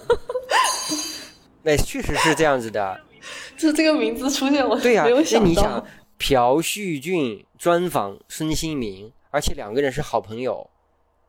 [1.64, 3.00] 哎，确实是这样子的。
[3.56, 5.38] 就这个名字出现，我对呀、那。
[5.38, 5.86] 你想，
[6.18, 10.68] 朴叙俊专访孙兴民，而且两个人是好朋友，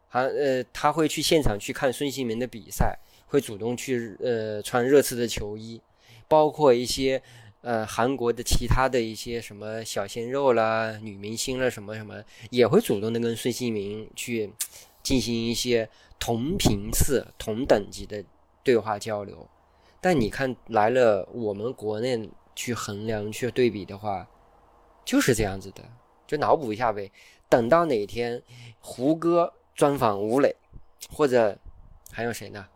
[0.07, 5.79] 还呃，他会去现场去看孙兴民的比赛，会主动去呃穿热刺的球衣，
[6.27, 7.21] 包括一些
[7.61, 12.15] 呃韩国的其他的一些什么小鲜肉啦、女明星啦什么什么，
[12.49, 14.51] 也会主动的跟孙兴民去
[15.03, 15.87] 进行一些
[16.19, 18.23] 同频次、同等级的
[18.63, 19.47] 对话交流。
[20.03, 24.27] 但你看来了我们国内去衡量、去对比的话，
[25.05, 25.81] 就是这样子的，
[26.27, 27.09] 就脑补一下呗。
[27.47, 28.43] 等到哪天
[28.81, 30.53] 胡歌专访吴磊，
[31.09, 31.57] 或者
[32.11, 32.67] 还有谁呢？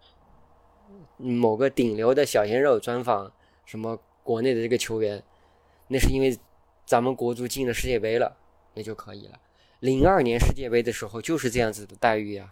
[1.17, 3.29] 某个顶流的小鲜肉专访
[3.65, 5.21] 什么国内的这个球员，
[5.89, 6.39] 那是因为
[6.85, 8.37] 咱们国足进了世界杯了，
[8.73, 9.37] 那就可以了。
[9.81, 12.47] 零二年世界杯的时候就是这样子的待遇啊。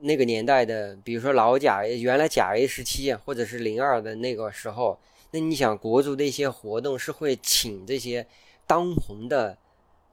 [0.00, 4.98] 那个年代的，比如说老甲 A，原来甲 A 时期或者是零二的那个时候，
[5.30, 8.26] 那你想国足的一些活动是会请这些
[8.66, 9.58] 当红的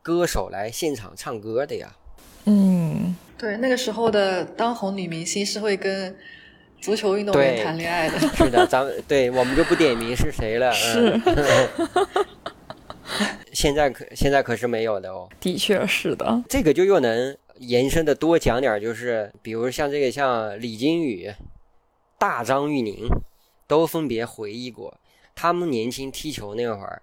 [0.01, 1.95] 歌手来现场唱歌的呀。
[2.45, 6.15] 嗯，对，那个时候的当红女明星是会跟
[6.81, 8.19] 足球运动员谈恋爱的。
[8.35, 10.71] 是的，咱们对我们就不点名是谁了。
[10.73, 11.37] 是嗯、
[13.53, 15.29] 现在可现在可是没有的哦。
[15.39, 16.43] 的确是的。
[16.49, 21.33] 这个就又能延伸的多讲点，就是比如像这个像李金羽、
[22.17, 23.07] 大张玉宁，
[23.67, 24.99] 都分别回忆过，
[25.33, 27.01] 他们年轻踢球那会儿，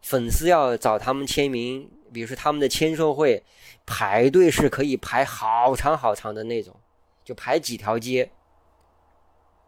[0.00, 3.44] 粉丝要找他们签名，比如说他们的签售会，
[3.84, 6.76] 排队是可以排好长好长的那种，
[7.24, 8.30] 就排几条街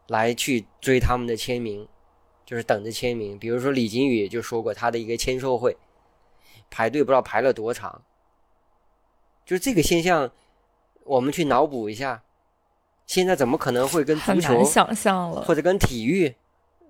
[0.09, 1.87] 来去追他们的签名，
[2.47, 3.39] 就是等着签名。
[3.39, 5.77] 比如说李金羽就说过他的一个签售会，
[6.71, 8.03] 排队不知道排了多长。
[9.51, 10.31] 就是这个现象，
[11.03, 12.23] 我们去脑补一下，
[13.05, 15.43] 现在怎么可能会跟很足球难想象了。
[15.43, 16.33] 或者跟体育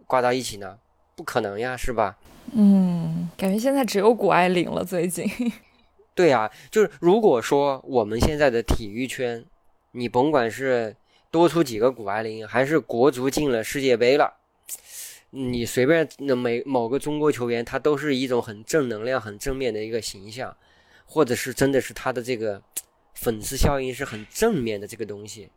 [0.06, 0.76] 挂到一起呢？
[1.16, 2.18] 不可能呀，是吧？
[2.52, 4.84] 嗯，感觉现在只有谷爱凌了。
[4.84, 5.26] 最近，
[6.14, 9.42] 对呀、就是如果说我们现在的体育圈，
[9.92, 10.94] 你甭管是
[11.30, 14.34] 多出几个谷爱凌，还是国足进了世界杯了，
[15.30, 20.54] 你随便那每某个中国球员，他都是一种很正能量、很正面的一个形象，
[21.10, 22.62] 或者是真的是他的这个
[23.14, 25.50] 粉丝效应是很正面的这个东西，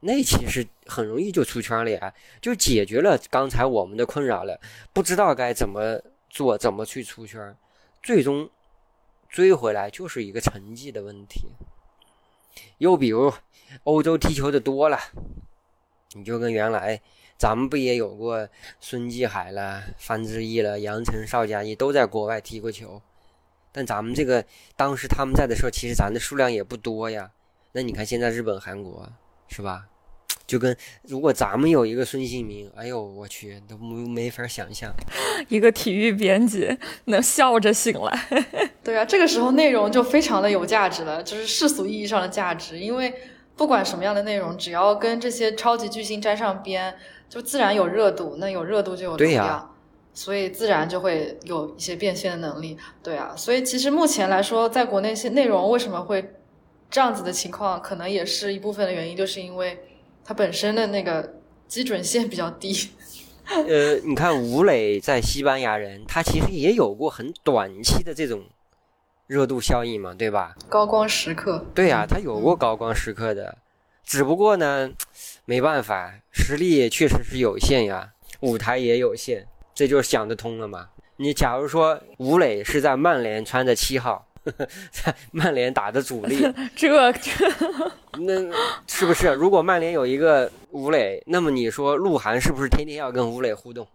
[0.00, 2.12] 那其实很容易就出圈了呀，
[2.42, 4.60] 就解决了刚才我们的困扰了，
[4.92, 7.56] 不知道该怎么做，怎么去出圈，
[8.02, 8.50] 最终
[9.28, 11.52] 追回来就是一个成绩的问题。
[12.78, 13.32] 又比如
[13.84, 14.98] 欧洲踢球的多了，
[16.14, 17.00] 你就跟原来
[17.38, 18.48] 咱们不也有过
[18.80, 23.00] 孙继海了、范志毅了、杨晨、邵佳一都在国外踢过球，
[23.76, 24.44] 但咱们这个
[24.76, 27.28] 当时他们在的时候，其实咱的数量也不多呀。
[27.72, 29.10] 那你看现在日本、韩国
[29.48, 29.86] 是吧？
[30.46, 34.94] 就跟如果咱们有一个孙兴民，哎呦我去，都没没法想象。
[35.48, 38.26] 一个体育编辑能笑着醒来。
[38.84, 42.78] 对啊，这个时候内容就非常的有价值了，就是世俗意义上的价值。
[42.78, 43.12] 因为
[43.56, 46.94] 不管什么样的内容，只要跟这些超级巨星沾上边，
[47.30, 48.36] 就自然有热度。
[48.38, 49.73] 那有热度就有流对呀量，
[50.14, 52.78] 所以自然就会有一些变现的能力。
[53.02, 56.32] 对啊，所以其实目前来说，在国内内容为什么会
[56.88, 59.78] 这样子的情况，可能也是一部分的原因，就是因为
[60.24, 61.34] 它本身的那个
[61.66, 62.90] 基准线比较低。
[63.46, 68.44] 呃，你看吴磊在西班牙人，他其实也有过很短期的这种
[69.26, 70.54] 热度效应嘛，对吧？
[70.68, 73.58] 高光时刻，对呀、他有过高光时刻的，
[74.02, 74.90] 只不过呢，
[75.44, 80.88] 没办法，实力确实是有限呀，舞台也有限，这就想得通了嘛。
[81.16, 84.26] 你假如说吴磊是在曼联穿着七号，
[84.90, 86.40] 在曼联打的主力，
[86.74, 87.30] 这这
[88.18, 88.34] 那
[88.86, 89.28] 是不是？
[89.32, 93.86] 如果曼联有一个吴磊，那么你说鹿晗是不是天天要跟吴磊互动？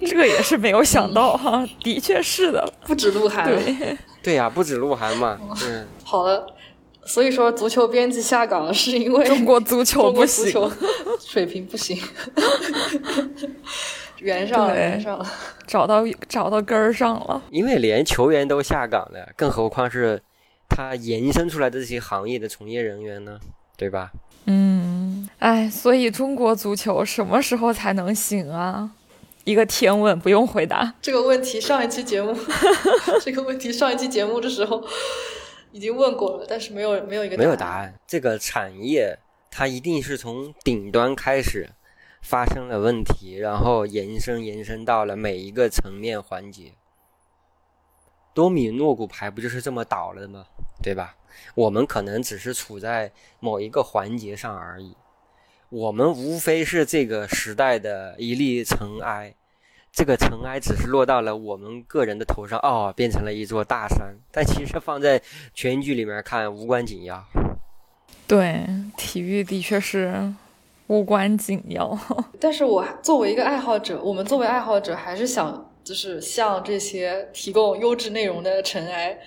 [0.00, 3.44] 这个也是没有想到哈，的确是的，不止鹿晗。
[3.46, 5.38] 对对呀，不止鹿晗嘛。
[5.66, 6.46] 嗯，好了，
[7.06, 10.52] 所以说足球编辑下岗是因为中国足球不行，
[11.20, 11.98] 水平不行。
[14.18, 15.26] 圆上了，圆上了，
[15.66, 17.42] 找到找到根儿上了。
[17.50, 20.22] 因为连球员都下岗了，更何况是
[20.68, 23.38] 他延伸出来的这些行业的从业人员呢？
[23.76, 24.12] 对吧？
[24.46, 28.92] 嗯，哎，所以中国足球什么时候才能醒啊？
[29.44, 31.60] 一个天问，不用回答这个问题。
[31.60, 32.34] 上一期节目，
[33.20, 34.82] 这个问题上一期节目的时候
[35.74, 37.92] 已经问过了，但是没有没有一个没有答案。
[38.06, 39.18] 这个产业
[39.50, 41.68] 它一定是从顶端开始。
[42.26, 46.72] 发生了问题，然后延伸延伸到了每一个层面环节。
[48.32, 50.46] 多米诺骨牌不就是这么倒了的吗？
[50.82, 51.16] 对吧？
[51.54, 54.96] 我们可能只是处在某一个环节上而已，
[55.68, 59.34] 我们无非是这个时代的一粒尘埃，
[59.94, 64.14] 这个尘埃只是落到了我们个人的头上，哦，变成了一座大山。
[64.32, 65.20] 但其实放在
[65.54, 67.24] 全剧里面看，无关紧要。
[68.26, 68.66] 对，
[68.96, 70.34] 体育的确是。
[70.86, 71.98] 无关紧要，
[72.38, 79.18] 但是我作为一个爱好者，我们作为爱好者还是想，就是向这些提供优质内容的尘埃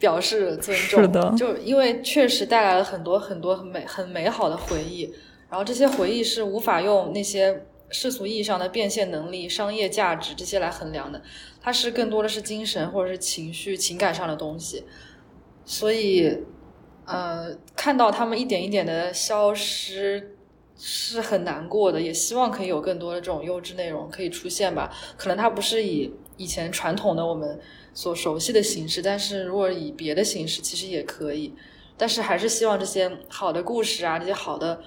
[0.00, 1.00] 表示尊重。
[1.00, 5.14] 是的，就因为确实带来了很多很多很美很美好的回忆，
[5.48, 11.22] 然后这些回忆是无法用那些世俗意义上的变现能力、商业价值这些来衡量的，
[11.60, 14.84] 它是更多的是精神或者是情绪、情感上的东西，
[15.64, 16.38] 所以，
[17.04, 20.36] 呃，看到他们一点一点的消失。
[20.84, 24.90] 是很难过的，也希望可以有更多的这种优质内容可以出现吧。
[25.16, 27.60] 可能它不是以以前传统的我们
[27.94, 31.54] 所熟悉的形式，但是如果以别的形式，其实也可以。
[31.96, 34.82] 但是还是希望这些好的故事啊，这些好的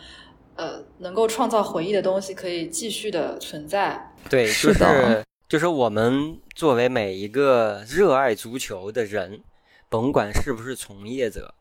[0.55, 4.13] 呃能够创造回忆的东西，可以继续的存在。
[4.29, 9.41] 对，就是就是我们作为每一个热爱足球的人，
[9.89, 11.53] 甭管是不是从业者，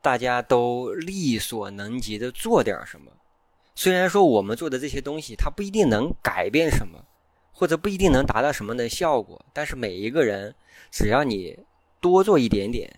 [0.00, 3.12] 大家都力所能及的做点什么。
[3.74, 6.98] 虽然说我们做的这些东西，它不一定能改变什么，
[7.52, 10.54] 或者不一定能达到什么的效果，但是每一个人，
[10.90, 11.58] 只要你
[12.00, 12.90] 多做一点点，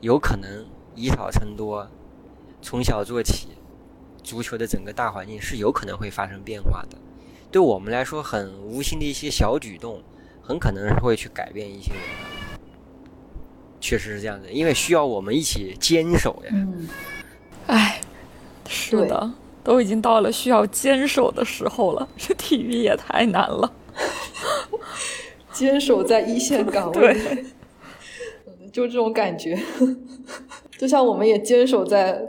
[0.00, 0.66] 有可能
[0.96, 1.88] 以少成多，
[2.60, 3.50] 从小做起，
[4.22, 6.96] 足球的整个大环境是有可能会发生变化的。
[7.50, 10.02] 对我们来说，很无心的一些小举动，
[10.42, 12.02] 很可能会去改变一些人。
[13.80, 16.50] 确实是这样的，因为需要我们一起坚守呀。
[16.52, 16.88] 嗯，
[17.66, 18.00] 哎，
[18.68, 19.32] 是的。
[19.64, 23.72] 都已经到了需要坚守的时候了，这体育也太难了。
[25.52, 27.44] 坚守在一线 岗位， 对，
[28.72, 29.56] 就这种感觉，
[30.76, 32.20] 就像我们也坚守在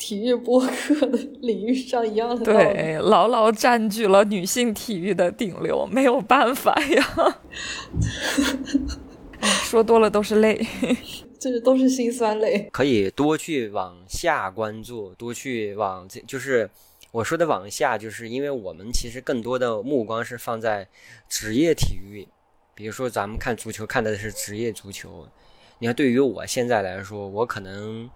[0.00, 2.42] 体育播客的领域上一样的。
[2.42, 7.38] 对，牢牢占据了女性体育的顶流，没有办法呀。
[9.62, 10.66] 说多了都是泪。
[11.38, 16.68] 就是都是心酸泪，可以多去往下关注，多去往这就是
[17.12, 20.86] 我说的往下，就是因为我们其实更多的目光是放在
[21.30, 22.28] 职业体育，
[22.74, 25.26] 比如说咱们看足球看的是职业足球。
[25.78, 28.10] 你看，对于我现在来说，我可能，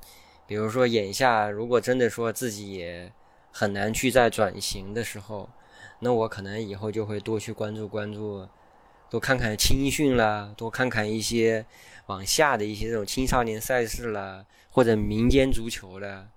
[0.47, 3.13] 比如说眼下如果真的说自己也
[3.51, 5.49] 很难去再转型的时候，
[6.01, 8.49] 那我可能以后就会多去关注关注，
[9.09, 11.65] 多看看青训啦，多看看一些。
[12.09, 16.29] 往下的一些这种青少年赛事啦，或者民间足球啦，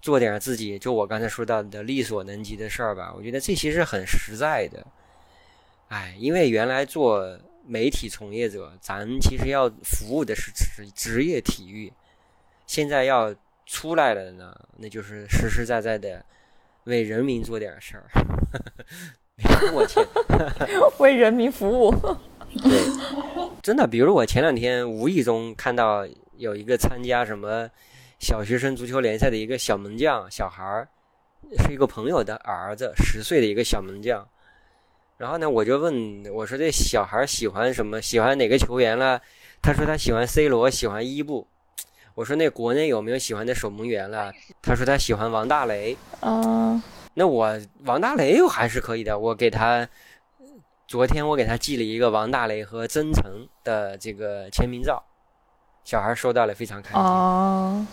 [0.00, 3.12] 做点自己就我刚才说到的力所能及的事儿吧。
[3.14, 4.86] 我觉得这些是很实在的。
[5.88, 11.92] 哎，因为原来做媒体从业者，咱其实要服务的是职职业体育，
[12.68, 13.34] 现在要
[13.66, 16.24] 出来了呢，那就是实实在在的
[16.84, 18.04] 为人民做点事儿。
[19.72, 20.06] 我天，
[21.00, 21.90] 为人民服务。
[22.62, 22.78] 对，
[23.62, 26.06] 真的，比如我前两天无意中看到
[26.36, 27.68] 有一个参加什么
[28.18, 30.88] 小学生足球联赛的一个小门将小孩儿，
[31.64, 34.28] 是一个朋友的儿子，十岁的一个小门将。
[35.16, 38.00] 然后呢，我就问我说：“这小孩喜欢什么？
[38.00, 39.20] 喜欢哪个球员了？”
[39.60, 41.46] 他说：“他喜欢 C 罗，喜欢伊布。”
[42.18, 46.82] 我说：“那国内有没有喜欢的守门员了？”他说：“他喜欢王大雷。”啊，
[47.14, 49.88] 那我王大雷我还是可以的，我给他。
[50.88, 55.00] 昨天我给他寄了一个王大雷和曾诚的这个签名照，
[55.84, 57.00] 小孩收到了，非常开心。
[57.00, 57.86] 哦，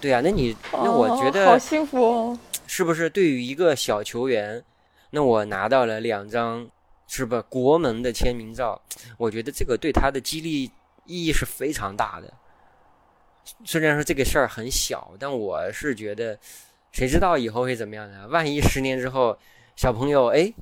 [0.00, 3.10] 对呀，那你那我觉得好幸福哦，是不是？
[3.10, 4.62] 对于一个小球员，
[5.10, 6.68] 那我拿到了两张，
[7.08, 8.80] 是不国门的签名照？
[9.18, 10.70] 我觉得这个对他的激励
[11.06, 12.32] 意义是非常大的。
[13.64, 16.38] 虽然说这个事儿很小，但我是觉得，
[16.92, 18.26] 谁知道以后会怎么样呢？
[18.28, 19.36] 万一十年之后，
[19.76, 20.52] 小朋友哎。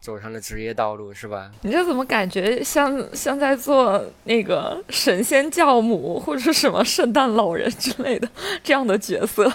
[0.00, 1.50] 走上了职业道路，是吧？
[1.62, 8.28] 你这怎么感觉像像在做那个神仙教母或者什么圣诞老人之类的
[8.62, 9.50] 这样的角色，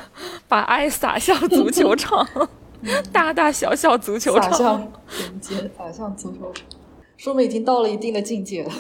[0.48, 2.28] 把爱撒向足球场，
[3.14, 6.66] 大大小小足球场，撒向人间，撒向足球场，
[7.16, 8.74] 说明已经到了一定的境界了。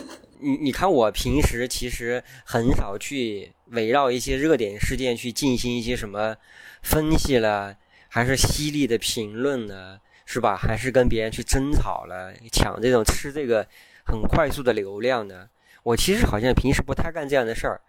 [0.43, 6.35] 你你看，我平时其实很少去围绕一些热点事件去进行一些什么
[6.81, 7.77] 分析了，
[8.09, 10.57] 还是犀利的评论呢，是吧？
[10.57, 13.65] 还是跟别人去争吵了，抢这种吃这个
[14.05, 15.47] 很快速的流量呢？
[15.83, 17.79] 我其实好像平时不太干这样的事儿。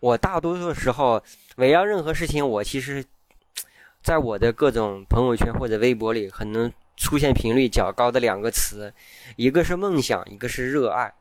[0.00, 1.22] 我大多数时候
[1.56, 3.04] 围绕任何事情，我其实
[4.02, 8.92] 在我的各种朋友圈或者微博里，可能出现频率较高的两个词，
[9.36, 11.14] 一个是梦想，一个是热爱。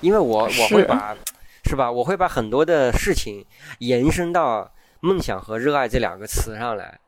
[0.00, 1.16] 因为我我会把，
[1.64, 1.90] 是吧？
[1.90, 3.44] 我会把很多的事情
[3.78, 7.00] 延伸到梦想和热爱这两个词上来，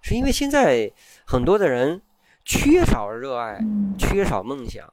[0.00, 0.90] 是因为现在
[1.24, 2.00] 很多的人
[2.44, 3.60] 缺少热爱，
[3.98, 4.92] 缺少梦想。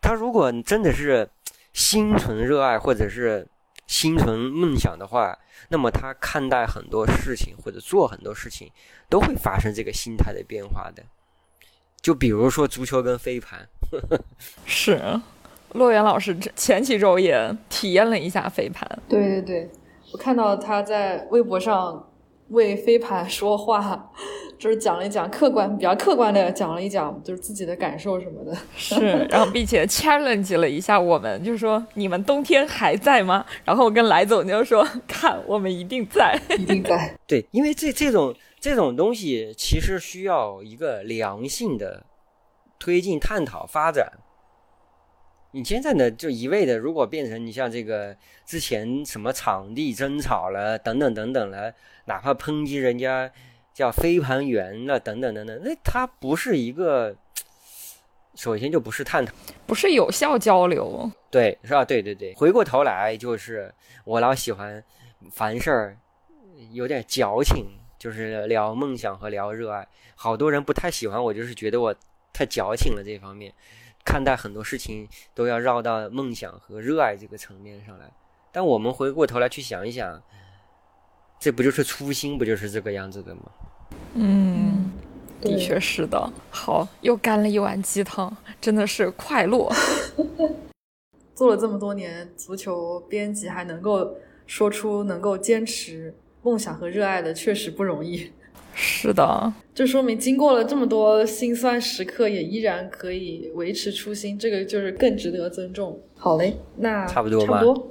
[0.00, 1.28] 他如果真的是
[1.72, 3.46] 心存热爱或者是
[3.86, 8.70] 心存梦想的话，那么他看待很多事情或者做很多事情
[9.08, 11.02] 都会发生这个心态的变化的。
[12.00, 13.68] 就比如说足球跟飞盘，
[14.66, 15.00] 是。
[15.74, 18.88] 洛源老师前几周也体验了一下飞盘。
[19.08, 19.70] 对对对，
[20.12, 22.08] 我看到他在微博上
[22.48, 24.10] 为飞盘说话，
[24.58, 28.56] 就是讲了一讲客观、比较客观的讲了一讲，就是自己的感受什么的。
[28.76, 33.44] 是，然后并且 challenge 了一下我们，就是说你们冬天还在吗？
[33.64, 37.16] 然后我跟来总就说，看我们一定在，一定在。
[37.26, 42.04] 对，因为这这种这种东西其实需要一个良性的
[42.78, 44.06] 推进、探讨、发展。
[45.54, 51.72] 你现在呢，就一味的，如果变成你像这个之前什么场地争吵了，等等等等了，
[52.06, 53.30] 哪怕抨击人家
[53.74, 57.14] 叫飞盘员了，等等等等，那它不是一个，
[58.34, 59.34] 首先就不是探讨，
[59.66, 61.84] 不是有效交流，对，是吧？
[61.84, 63.70] 对对对，回过头来就是
[64.04, 64.82] 我老喜欢
[65.30, 65.98] 凡事儿
[66.72, 67.66] 有点矫情，
[67.98, 71.94] 就是聊梦想和聊热爱，好多人不太喜欢我，就是觉得我
[72.32, 73.52] 太矫情了这方面。
[74.04, 78.10] 看待很多事情都要绕到梦想和热爱这个层面上来，
[78.50, 80.22] 但我们回过头来去想一想，
[81.38, 83.42] 这不就是初心，不就是这个样子的吗？
[84.14, 84.90] 嗯，
[85.40, 86.32] 的确是的。
[86.50, 89.70] 好，又干了一碗鸡汤，真的是快乐。
[91.34, 98.32] 做了这么多年足球编辑，还能够说出能够坚持梦想和热爱的，确实不容易。
[98.74, 106.00] 是的，就说明经过了这么多心酸时刻，也依然可以维持初心，这个就是更值得尊重。
[106.16, 107.88] 好嘞，那差不多差不多。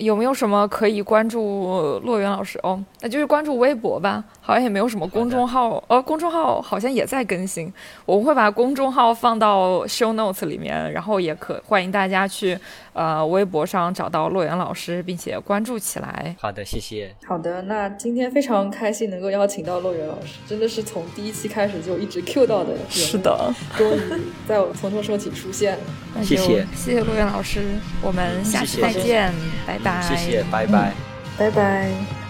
[0.00, 2.82] 有没有什么可以关注洛源老师哦？
[3.00, 5.82] 那就是关注微博吧，好像也没有什么公众号。
[5.88, 7.72] 呃，公众号好像也在更新，
[8.04, 12.58] 我们会把公众号放到 show notes 里面，然后也可欢迎大家去
[12.92, 16.34] 呃微博上找到洛源老师，并且关注起来。
[16.40, 17.14] 好的，谢谢。
[17.26, 22.74] 好的，那今天非常开心能够邀请到洛源老师，真的是从第一期开始就一直 Q 到的。
[22.88, 24.00] 是的，终于
[24.48, 25.78] 在我从头说起出现。
[26.22, 27.62] 谢谢，谢谢洛源老师，
[28.02, 29.32] 我们下期再见，
[29.66, 29.89] 拜拜。
[30.02, 30.92] 谢谢，拜拜，
[31.38, 32.29] 拜拜。